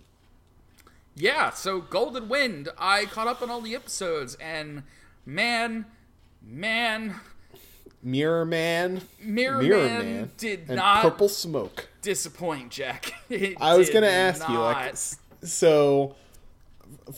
[1.15, 4.85] Yeah, so Golden Wind, I caught up on all the episodes, and
[5.27, 5.85] man,
[6.43, 7.17] man,
[8.03, 11.91] Mirror Man, Mirror, Mirror Man, Man, did not Purple Smoke.
[12.01, 13.13] disappoint, Jack.
[13.29, 14.97] It I was gonna ask you, like, not.
[15.47, 16.17] so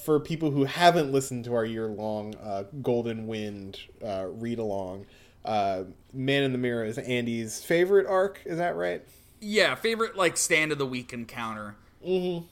[0.05, 5.07] for people who haven't listened to our year-long uh, Golden Wind uh, read-along,
[5.45, 8.41] uh, Man in the Mirror is Andy's favorite arc.
[8.45, 9.03] Is that right?
[9.41, 11.77] Yeah, favorite like stand of the week encounter.
[12.07, 12.47] Mm-hmm.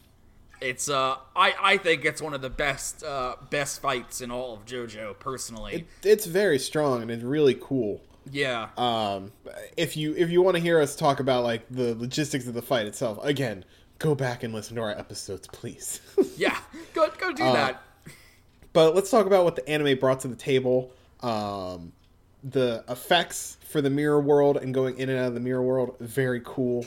[0.61, 4.55] It's uh, I I think it's one of the best uh best fights in all
[4.55, 5.87] of JoJo personally.
[6.03, 8.03] It, it's very strong and it's really cool.
[8.31, 9.33] yeah, Um,
[9.77, 12.61] if you if you want to hear us talk about like the logistics of the
[12.63, 13.65] fight itself, again,
[14.01, 16.01] go back and listen to our episodes, please.
[16.37, 16.59] yeah,
[16.95, 17.83] go go do Uh, that.
[18.73, 20.91] but let's talk about what the anime brought to the table.
[21.21, 21.93] Um,
[22.43, 25.95] the effects for the mirror world and going in and out of the mirror world,
[26.01, 26.87] very cool.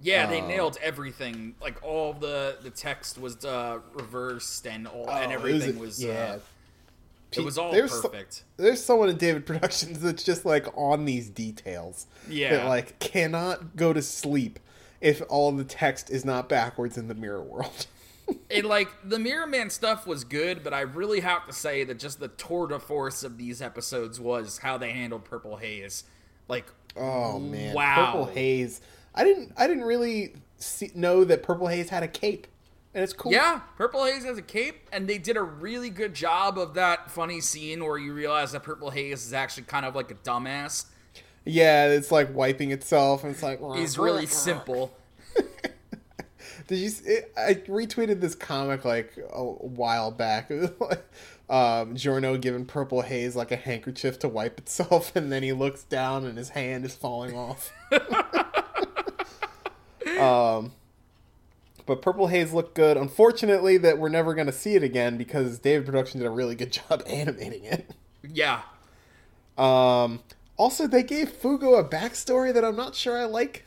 [0.00, 1.54] Yeah, they uh, nailed everything.
[1.60, 6.38] Like all the the text was uh reversed and all Oh, and everything was, uh,
[7.32, 8.44] it was all There's so- perfect.
[8.56, 12.06] there's someone in David Productions that's just like on these details.
[12.28, 12.50] Yeah.
[12.56, 14.58] That like cannot go to sleep
[15.02, 17.86] if all the text is not backwards in the mirror world.
[18.50, 21.98] And like the Mirror Man stuff was good, but I really have to say that
[21.98, 26.04] just the tour de force of these episodes was how they handled Purple Haze.
[26.48, 28.12] Like, Oh man, Wow.
[28.12, 28.80] Purple Haze.
[29.14, 29.52] I didn't.
[29.56, 32.46] I didn't really see, know that Purple Haze had a cape.
[32.94, 33.32] and it's cool.
[33.32, 37.10] Yeah, Purple Haze has a cape, and they did a really good job of that
[37.10, 40.86] funny scene where you realize that Purple Haze is actually kind of like a dumbass.
[41.44, 44.96] Yeah, it's like wiping itself, and it's like He's really simple.
[46.68, 46.88] Did you?
[46.88, 50.50] See, it, I retweeted this comic like a while back.
[51.52, 55.84] Um, Giorno giving Purple Haze like a handkerchief to wipe itself, and then he looks
[55.84, 57.70] down and his hand is falling off.
[60.18, 60.72] um,
[61.84, 62.96] but Purple Haze looked good.
[62.96, 66.54] Unfortunately, that we're never going to see it again because David Production did a really
[66.54, 67.90] good job animating it.
[68.22, 68.62] Yeah.
[69.58, 70.20] Um,
[70.62, 73.64] also, they gave Fugo a backstory that I'm not sure I like.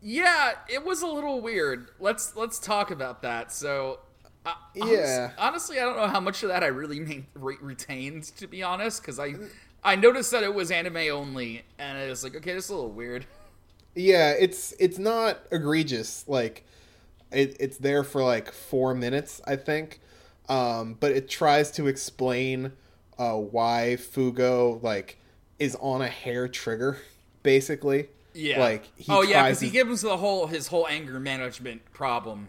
[0.00, 1.88] Yeah, it was a little weird.
[1.98, 3.50] Let's let's talk about that.
[3.52, 4.00] So,
[4.44, 5.32] uh, Yeah.
[5.38, 8.62] honestly, I don't know how much of that I really main, re- retained, to be
[8.62, 9.34] honest, because I
[9.82, 12.74] I noticed that it was anime only, and I was like, okay, this is a
[12.76, 13.26] little weird.
[13.94, 16.24] Yeah, it's it's not egregious.
[16.28, 16.64] Like
[17.32, 20.00] it, it's there for like four minutes, I think.
[20.48, 22.72] Um, but it tries to explain
[23.18, 25.18] uh, why Fugo like
[25.58, 26.98] is on a hair trigger,
[27.42, 28.08] basically.
[28.34, 28.60] Yeah.
[28.60, 32.48] Like he oh yeah, because he gives the whole his whole anger management problem.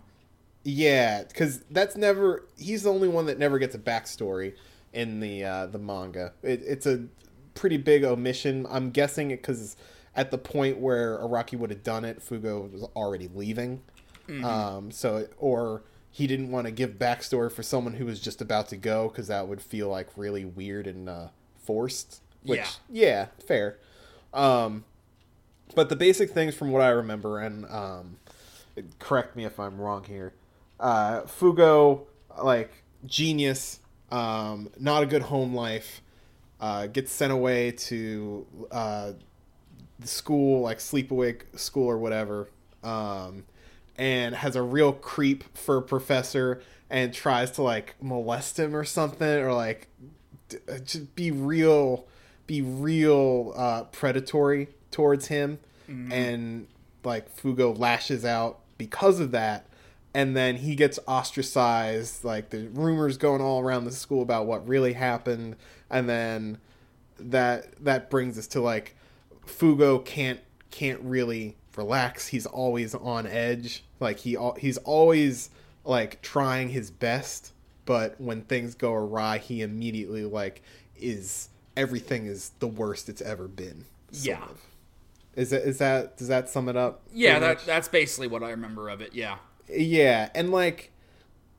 [0.63, 2.43] Yeah, because that's never.
[2.57, 4.55] He's the only one that never gets a backstory
[4.91, 6.33] in the uh, the manga.
[6.43, 7.05] It, it's a
[7.53, 8.67] pretty big omission.
[8.69, 9.77] I'm guessing it because
[10.13, 13.81] at the point where Araki would have done it, Fugo was already leaving.
[14.43, 18.67] Um, so or he didn't want to give backstory for someone who was just about
[18.69, 21.27] to go because that would feel like really weird and uh,
[21.63, 22.21] forced.
[22.47, 22.67] Which Yeah.
[22.89, 23.77] yeah, fair.
[24.33, 24.85] Um,
[25.75, 28.17] but the basic things from what I remember, and um,
[28.99, 30.33] correct me if I'm wrong here.
[30.79, 32.01] Uh, Fugo,
[32.41, 33.79] like genius,
[34.11, 36.01] um, not a good home life,
[36.59, 39.11] uh, gets sent away to uh,
[39.99, 42.49] the school, like sleepaway school or whatever,
[42.83, 43.45] um,
[43.97, 48.83] and has a real creep for a professor and tries to like molest him or
[48.83, 49.87] something, or like
[50.49, 52.07] d- uh, just be real,
[52.47, 55.59] be real uh, predatory towards him,
[56.11, 56.67] and
[57.03, 59.67] like Fugo lashes out because of that,
[60.13, 62.23] and then he gets ostracized.
[62.23, 65.55] Like the rumors going all around the school about what really happened,
[65.89, 66.57] and then
[67.19, 68.95] that that brings us to like
[69.45, 70.39] Fugo can't
[70.71, 72.27] can't really relax.
[72.27, 73.83] He's always on edge.
[73.99, 75.49] Like he he's always
[75.85, 77.53] like trying his best,
[77.85, 80.61] but when things go awry, he immediately like
[80.95, 83.85] is everything is the worst it's ever been.
[84.11, 84.43] Yeah.
[84.43, 84.61] of.
[85.35, 87.01] Is that is that does that sum it up?
[87.13, 87.65] Yeah, that much?
[87.65, 89.13] that's basically what I remember of it.
[89.13, 89.37] Yeah.
[89.69, 90.91] Yeah, and like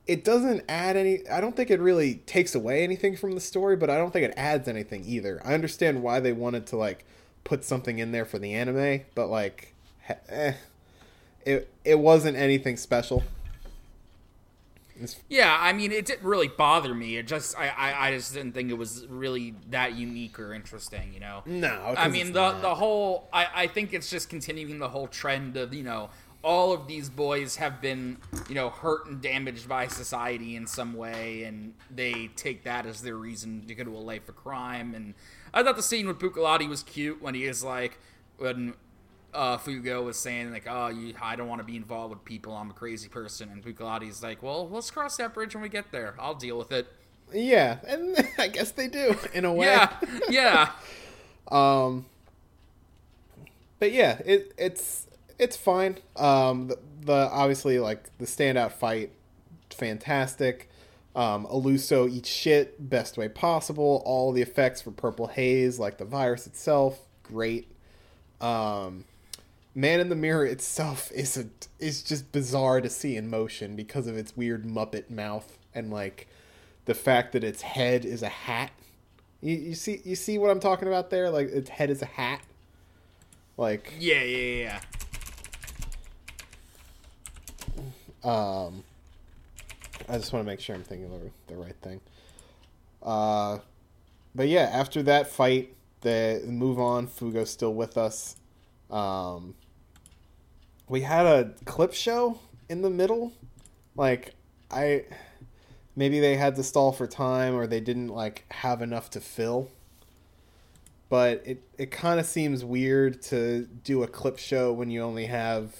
[0.05, 3.77] it doesn't add any I don't think it really takes away anything from the story,
[3.77, 5.41] but I don't think it adds anything either.
[5.45, 7.05] I understand why they wanted to like
[7.45, 9.73] put something in there for the anime, but like
[10.27, 10.53] eh,
[11.45, 13.23] it it wasn't anything special.
[15.03, 17.17] It's- Yeah, I mean, it didn't really bother me.
[17.17, 21.13] It just, I, I, I just didn't think it was really that unique or interesting,
[21.13, 21.41] you know.
[21.45, 22.61] No, I mean, the not.
[22.61, 26.09] the whole, I, I think it's just continuing the whole trend of, you know,
[26.41, 30.93] all of these boys have been, you know, hurt and damaged by society in some
[30.93, 34.95] way, and they take that as their reason to go to a life of crime.
[34.95, 35.15] And
[35.53, 37.99] I thought the scene with Bucciarati was cute when he is like,
[38.37, 38.73] when
[39.33, 42.53] uh, Fugo was saying like, "Oh, you, I don't want to be involved with people.
[42.55, 45.91] I'm a crazy person." And Bucciarati's like, "Well, let's cross that bridge when we get
[45.91, 46.15] there.
[46.19, 46.87] I'll deal with it."
[47.33, 49.67] yeah, and I guess they do in a way.
[49.67, 49.93] Yeah,
[50.29, 50.71] yeah,
[51.49, 52.05] Um,
[53.79, 55.07] but yeah, it it's
[55.37, 55.97] it's fine.
[56.15, 59.11] Um, the, the obviously like the standout fight,
[59.71, 60.69] fantastic.
[61.15, 64.03] Um, Illuso eats shit best way possible.
[64.05, 67.71] All the effects for Purple Haze, like the virus itself, great.
[68.39, 69.05] Um,
[69.75, 71.45] Man in the Mirror itself is a
[71.77, 76.27] is just bizarre to see in motion because of its weird Muppet mouth and like
[76.85, 78.71] the fact that its head is a hat.
[79.41, 81.29] You, you see you see what I'm talking about there?
[81.29, 82.41] Like its head is a hat.
[83.57, 84.79] Like yeah, yeah,
[88.23, 88.65] yeah.
[88.67, 88.83] um
[90.07, 92.01] I just want to make sure I'm thinking the, the right thing.
[93.03, 93.59] Uh
[94.33, 98.35] but yeah, after that fight, the move on, Fugo's still with us.
[98.89, 99.55] Um
[100.87, 103.33] we had a clip show in the middle.
[103.95, 104.33] Like
[104.71, 105.05] I
[105.95, 109.69] maybe they had to stall for time or they didn't like have enough to fill.
[111.09, 115.25] But it it kind of seems weird to do a clip show when you only
[115.25, 115.75] have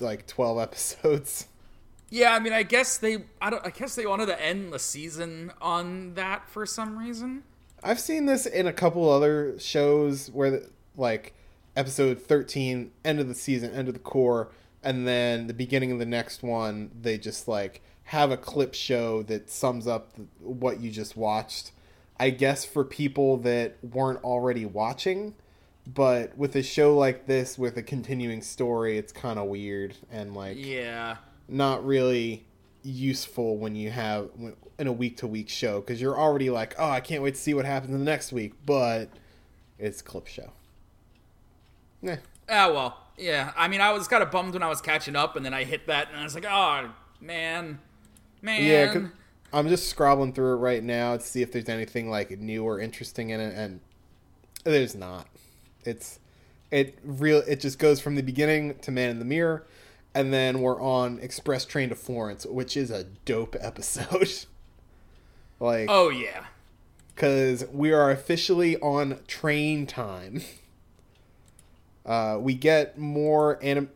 [0.00, 1.46] like 12 episodes.
[2.12, 4.78] Yeah, I mean, I guess they, I don't, I guess they wanted to end the
[4.78, 7.42] season on that for some reason.
[7.82, 11.32] I've seen this in a couple other shows where, the, like,
[11.76, 14.50] episode 13, end of the season, end of the core,
[14.82, 19.22] and then the beginning of the next one they just like have a clip show
[19.22, 21.70] that sums up what you just watched.
[22.18, 25.34] I guess for people that weren't already watching,
[25.86, 30.34] but with a show like this with a continuing story, it's kind of weird and
[30.34, 31.16] like Yeah.
[31.48, 32.44] not really
[32.82, 36.74] useful when you have when- in a week to week show because you're already like,
[36.78, 39.08] oh, I can't wait to see what happens in the next week, but
[39.78, 40.50] it's clip show.
[42.02, 42.16] Yeah,
[42.48, 43.52] Ah, well, yeah.
[43.56, 45.64] I mean, I was kind of bummed when I was catching up, and then I
[45.64, 46.90] hit that, and I was like, oh,
[47.20, 47.78] man.
[48.42, 48.62] Man.
[48.64, 49.08] Yeah,
[49.52, 52.80] I'm just scrobbling through it right now to see if there's anything like new or
[52.80, 53.80] interesting in it, and
[54.64, 55.28] there's not.
[55.84, 56.18] It's
[56.70, 57.42] it real.
[57.46, 59.66] It just goes from the beginning to Man in the Mirror,
[60.14, 64.32] and then we're on Express Train to Florence, which is a dope episode.
[65.60, 66.46] like, oh, yeah.
[67.14, 70.42] because we are officially on train time.
[72.04, 73.90] Uh, we get more anim.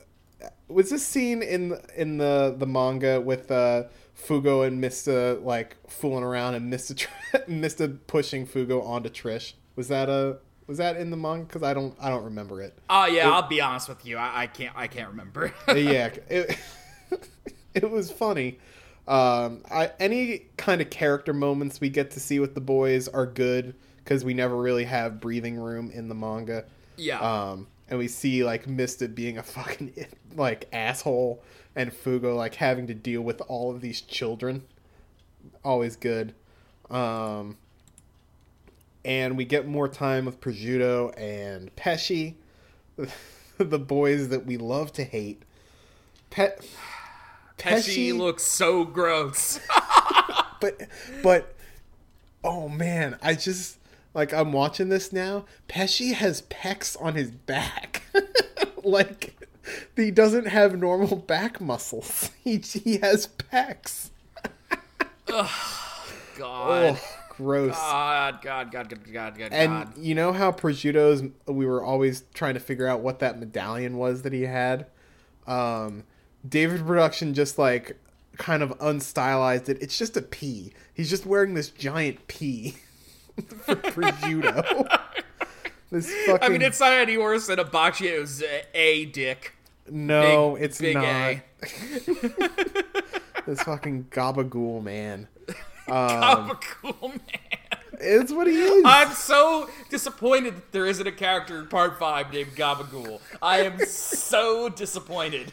[0.68, 3.84] Was this scene in in the the manga with uh,
[4.16, 7.08] Fugo and Mista like fooling around and Mista tr-
[7.48, 9.54] Mista pushing Fugo onto Trish?
[9.76, 11.44] Was that a was that in the manga?
[11.44, 12.76] Because I don't I don't remember it.
[12.90, 14.16] Oh, yeah, I'll be honest with you.
[14.16, 15.52] I, I can't I can't remember.
[15.68, 16.58] yeah, it,
[17.74, 18.58] it was funny.
[19.08, 23.26] Um, I, any kind of character moments we get to see with the boys are
[23.26, 26.64] good because we never really have breathing room in the manga.
[26.96, 27.20] yeah.
[27.20, 30.06] Um, and we see like Mista being a fucking
[30.36, 31.42] like asshole,
[31.74, 34.64] and Fugo like having to deal with all of these children.
[35.64, 36.34] Always good.
[36.90, 37.58] Um,
[39.04, 42.34] and we get more time with Prosciutto and Pesci,
[43.58, 45.42] the boys that we love to hate.
[46.30, 46.56] Pe-
[47.56, 49.60] Pesci looks so gross.
[50.60, 50.82] but
[51.22, 51.54] but
[52.42, 53.78] oh man, I just
[54.16, 55.44] like I'm watching this now.
[55.68, 58.02] Pesci has pecs on his back.
[58.82, 59.36] like
[59.94, 62.30] he doesn't have normal back muscles.
[62.42, 64.10] He he has pecs.
[65.26, 65.48] God.
[66.38, 67.00] Oh,
[67.30, 67.74] gross.
[67.74, 69.98] God, God, God, God, God, God, and God.
[69.98, 74.22] you know how prosciutto's we were always trying to figure out what that medallion was
[74.22, 74.86] that he had.
[75.46, 76.04] Um,
[76.48, 77.98] David Production just like
[78.38, 79.78] kind of unstylized it.
[79.82, 80.72] It's just a P.
[80.94, 82.76] He's just wearing this giant P
[83.64, 85.00] for prosciutto.
[85.90, 89.54] this fucking I mean, it's not any worse than Abbacchio's uh, A dick.
[89.90, 91.36] no, big- it's big not.
[93.46, 95.28] This fucking gabagool man.
[95.86, 97.20] I'm a cool man.
[98.00, 98.82] It's what he is.
[98.84, 103.20] I'm so disappointed that there isn't a character in part five named Gabagool.
[103.40, 105.52] I am so disappointed.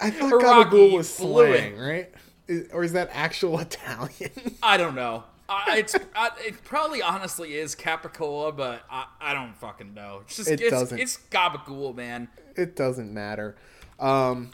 [0.00, 2.10] I thought gabagool was slang, right?
[2.48, 4.32] Is, or is that actual Italian?
[4.62, 5.22] I don't know.
[5.48, 10.20] I, it's I, it probably honestly is Capicola, but I, I don't fucking know.
[10.22, 10.98] It's just It it's, doesn't.
[10.98, 12.28] it's Gabagool, man.
[12.56, 13.56] it doesn't matter.
[14.00, 14.50] Um,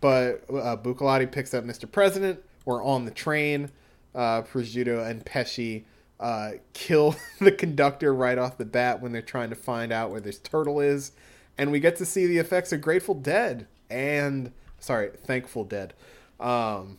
[0.00, 1.90] but uh, Bucciarati picks up Mr.
[1.90, 2.40] President.
[2.64, 3.70] We're on the train.
[4.14, 5.84] Uh, Prosciutto and Pesci
[6.20, 10.20] uh, kill the conductor right off the bat when they're trying to find out where
[10.20, 11.12] this turtle is.
[11.58, 15.94] And we get to see the effects of Grateful Dead and, sorry, Thankful Dead.
[16.40, 16.98] Um,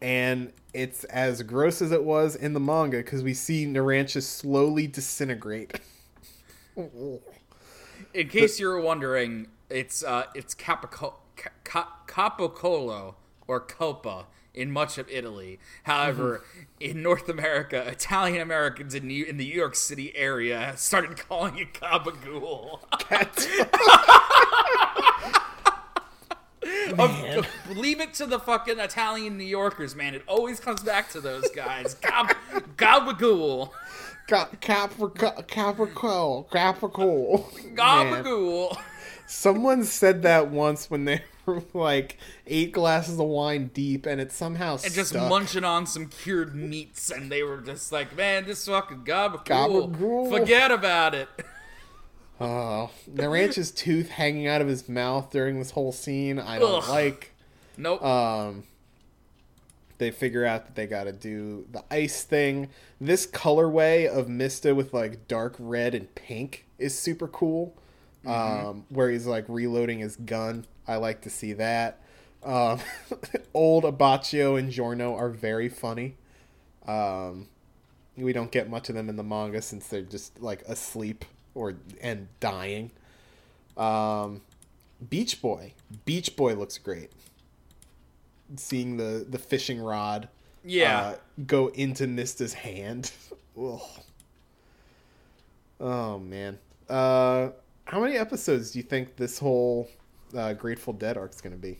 [0.00, 4.86] and it's as gross as it was in the manga because we see Narancia slowly
[4.86, 5.80] disintegrate.
[6.76, 11.14] In case you're wondering, it's uh, it's Capico-
[11.64, 13.14] Ca- Capocollo
[13.48, 15.58] or Copa in much of Italy.
[15.84, 16.42] However,
[16.80, 21.58] in North America, Italian Americans in New- in the New York City area started calling
[21.58, 22.80] it Gabagool.
[26.96, 27.46] Man.
[27.74, 30.14] Leave it to the fucking Italian New Yorkers, man.
[30.14, 31.94] It always comes back to those guys.
[31.94, 32.36] Gab-
[32.76, 33.70] Gabagool.
[34.28, 37.44] Ca- Caprico, Caprico, Caprico.
[37.74, 38.76] Gabagool.
[39.26, 44.32] Someone said that once when they were like eight glasses of wine deep, and it
[44.32, 45.28] somehow and just stuck.
[45.28, 49.44] munching on some cured meats, and they were just like, "Man, this fucking gabagool.
[49.44, 50.30] Gabagool.
[50.30, 51.28] Forget about it."
[52.40, 52.90] Oh,
[53.28, 56.38] ranch's tooth hanging out of his mouth during this whole scene.
[56.38, 56.88] I don't Ugh.
[56.88, 57.32] like.
[57.78, 58.02] Nope.
[58.02, 58.64] Um,
[59.98, 62.68] they figure out that they got to do the ice thing.
[63.00, 67.74] This colorway of Mista with like dark red and pink is super cool.
[68.26, 70.66] Um, where he's like reloading his gun.
[70.88, 72.00] I like to see that.
[72.44, 72.80] Um,
[73.54, 76.16] old Abbacchio and Giorno are very funny.
[76.86, 77.48] Um,
[78.16, 81.24] we don't get much of them in the manga since they're just like asleep
[81.56, 82.92] or and dying.
[83.76, 84.42] Um,
[85.08, 85.72] Beach Boy.
[86.04, 87.10] Beach Boy looks great.
[88.56, 90.28] Seeing the the fishing rod
[90.64, 90.98] yeah.
[91.00, 93.10] uh, go into Mista's hand.
[95.78, 96.58] Oh man.
[96.90, 97.48] Uh
[97.84, 99.88] how many episodes do you think this whole
[100.36, 101.78] uh, Grateful Dead arc's gonna be?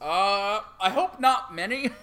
[0.00, 1.90] Uh, I hope not many.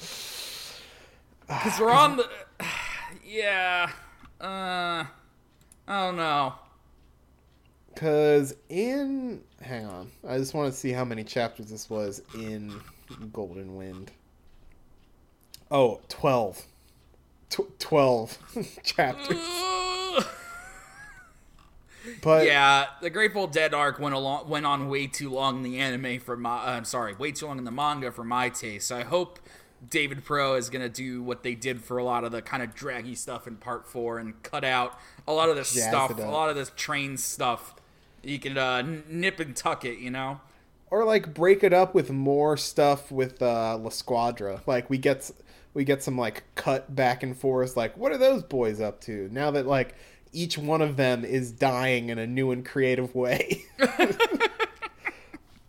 [1.46, 2.28] Because we're on the.
[3.26, 3.90] Yeah.
[4.40, 5.04] Uh.
[5.90, 6.54] I don't know.
[7.92, 9.40] Because in.
[9.60, 10.08] Hang on.
[10.26, 12.80] I just want to see how many chapters this was in
[13.32, 14.12] Golden Wind.
[15.68, 16.64] Oh, 12.
[17.50, 18.38] Tw- 12
[18.84, 19.38] chapters.
[22.22, 25.78] But yeah, the Grateful Dead arc went along went on way too long in the
[25.78, 26.56] anime for my.
[26.56, 28.88] Uh, I'm sorry, way too long in the manga for my taste.
[28.88, 29.38] So I hope
[29.88, 32.74] David Pro is gonna do what they did for a lot of the kind of
[32.74, 36.22] draggy stuff in Part Four and cut out a lot of this Jazz stuff, a
[36.22, 37.74] lot of this train stuff.
[38.22, 40.40] You can uh, nip and tuck it, you know.
[40.90, 44.60] or like break it up with more stuff with uh La Squadra.
[44.66, 45.30] Like we get
[45.72, 49.28] we get some like cut back and forth like what are those boys up to?
[49.32, 49.94] Now that like
[50.32, 53.64] each one of them is dying in a new and creative way.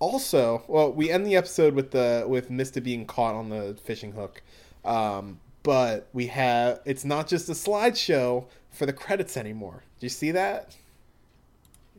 [0.02, 4.12] also, well, we end the episode with the with Mista being caught on the fishing
[4.12, 4.42] hook.
[4.84, 9.84] Um but we have it's not just a slideshow for the credits anymore.
[10.00, 10.76] Do you see that?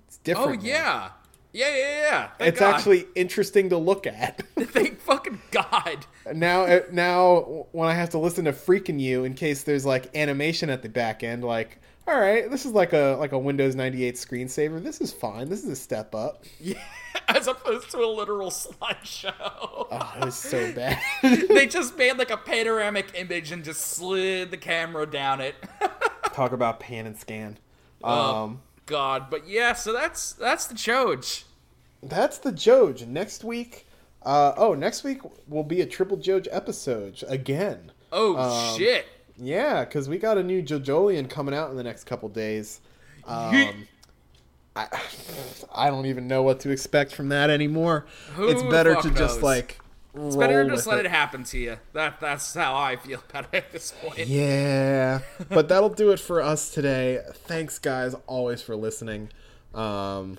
[0.09, 0.63] It's Oh different.
[0.63, 0.69] now.
[0.69, 1.11] yeah,
[1.53, 2.29] yeah, yeah, yeah.
[2.39, 2.75] Thank It's God.
[2.75, 4.43] actually interesting to look at.
[4.59, 6.05] thank fucking God.
[6.35, 10.15] now uh, now when I have to listen to freaking you in case there's like
[10.17, 11.79] animation at the back end, like
[12.09, 14.83] all right, this is like a like a Windows 98 screensaver.
[14.83, 15.49] This is fine.
[15.49, 16.45] This is a step up.
[16.61, 16.83] Yeah,
[17.29, 19.33] as opposed to a literal slideshow.
[19.39, 20.99] Oh, it was so bad.
[21.23, 25.55] they just made like a panoramic image and just slid the camera down it.
[26.33, 27.59] Talk about pan and scan.
[28.03, 28.45] Oh.
[28.45, 31.45] Um, God, but yeah, so that's that's the Choj.
[32.03, 33.07] that's the Joj.
[33.07, 33.87] Next week,
[34.25, 37.93] uh, oh, next week will be a triple Joj episode again.
[38.11, 39.07] Oh Um, shit.
[39.43, 42.81] Yeah, because we got a new JoJolion coming out in the next couple days.
[43.27, 43.87] Um,
[44.77, 44.87] I,
[45.75, 48.07] I don't even know what to expect from that anymore.
[48.35, 49.79] Who it's better to fuck just like
[50.15, 51.11] It's better to just let it.
[51.11, 51.77] happen to you.
[51.93, 54.27] That that's how I feel about it at this point.
[54.29, 57.21] Yeah, but that'll do it for us today.
[57.33, 59.29] Thanks, guys, always for listening.
[59.75, 60.39] Um,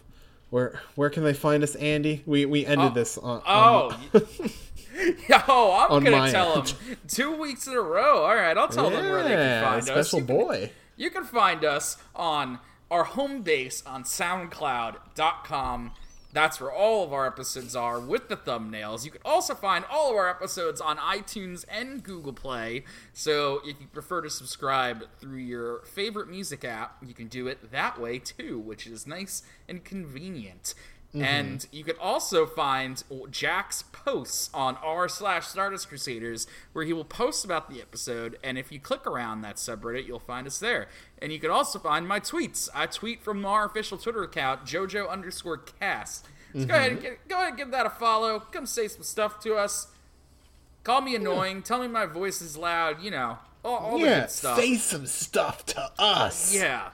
[0.49, 2.23] where where can they find us, Andy?
[2.25, 3.41] We we ended Oh, this on.
[3.45, 4.21] Oh, on-
[5.27, 6.67] Yo, I'm On gonna tell end.
[6.67, 8.23] them two weeks in a row.
[8.23, 9.87] All right, I'll tell them where they can Yeah, find us.
[9.87, 10.71] special You can- boy.
[10.95, 12.59] You can find us on
[12.91, 15.91] our home base on SoundCloud.com.
[16.31, 19.05] That's where all of our episodes are with the thumbnails.
[19.05, 22.85] You can also find all of our episodes on iTunes and Google Play.
[23.13, 27.71] So if you prefer to subscribe through your favorite music app, you can do it
[27.71, 30.73] that way too, which is nice and convenient.
[31.13, 31.23] Mm-hmm.
[31.23, 37.05] And you can also find Jack's posts on r slash Stardust Crusaders, where he will
[37.05, 38.39] post about the episode.
[38.43, 40.87] And if you click around that subreddit, you'll find us there.
[41.21, 42.67] And you can also find my tweets.
[42.73, 46.25] I tweet from our official Twitter account, JoJo underscore cast.
[46.53, 47.09] So go ahead and mm-hmm.
[47.09, 48.39] get, go ahead and give that a follow.
[48.39, 49.87] Come say some stuff to us.
[50.83, 51.61] Call me annoying.
[51.61, 53.01] Tell me my voice is loud.
[53.01, 54.57] You know, all, all the good stuff.
[54.57, 56.55] say some stuff to us.
[56.55, 56.89] Yeah,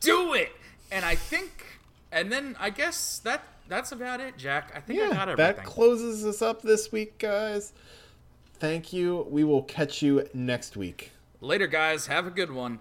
[0.00, 0.52] do it.
[0.90, 1.80] And I think,
[2.12, 4.72] and then I guess that that's about it, Jack.
[4.74, 5.32] I think I got yeah.
[5.32, 5.36] everything.
[5.36, 7.72] That closes us up this week, guys.
[8.58, 9.26] Thank you.
[9.28, 11.12] We will catch you next week.
[11.40, 12.06] Later, guys.
[12.06, 12.78] Have a good one.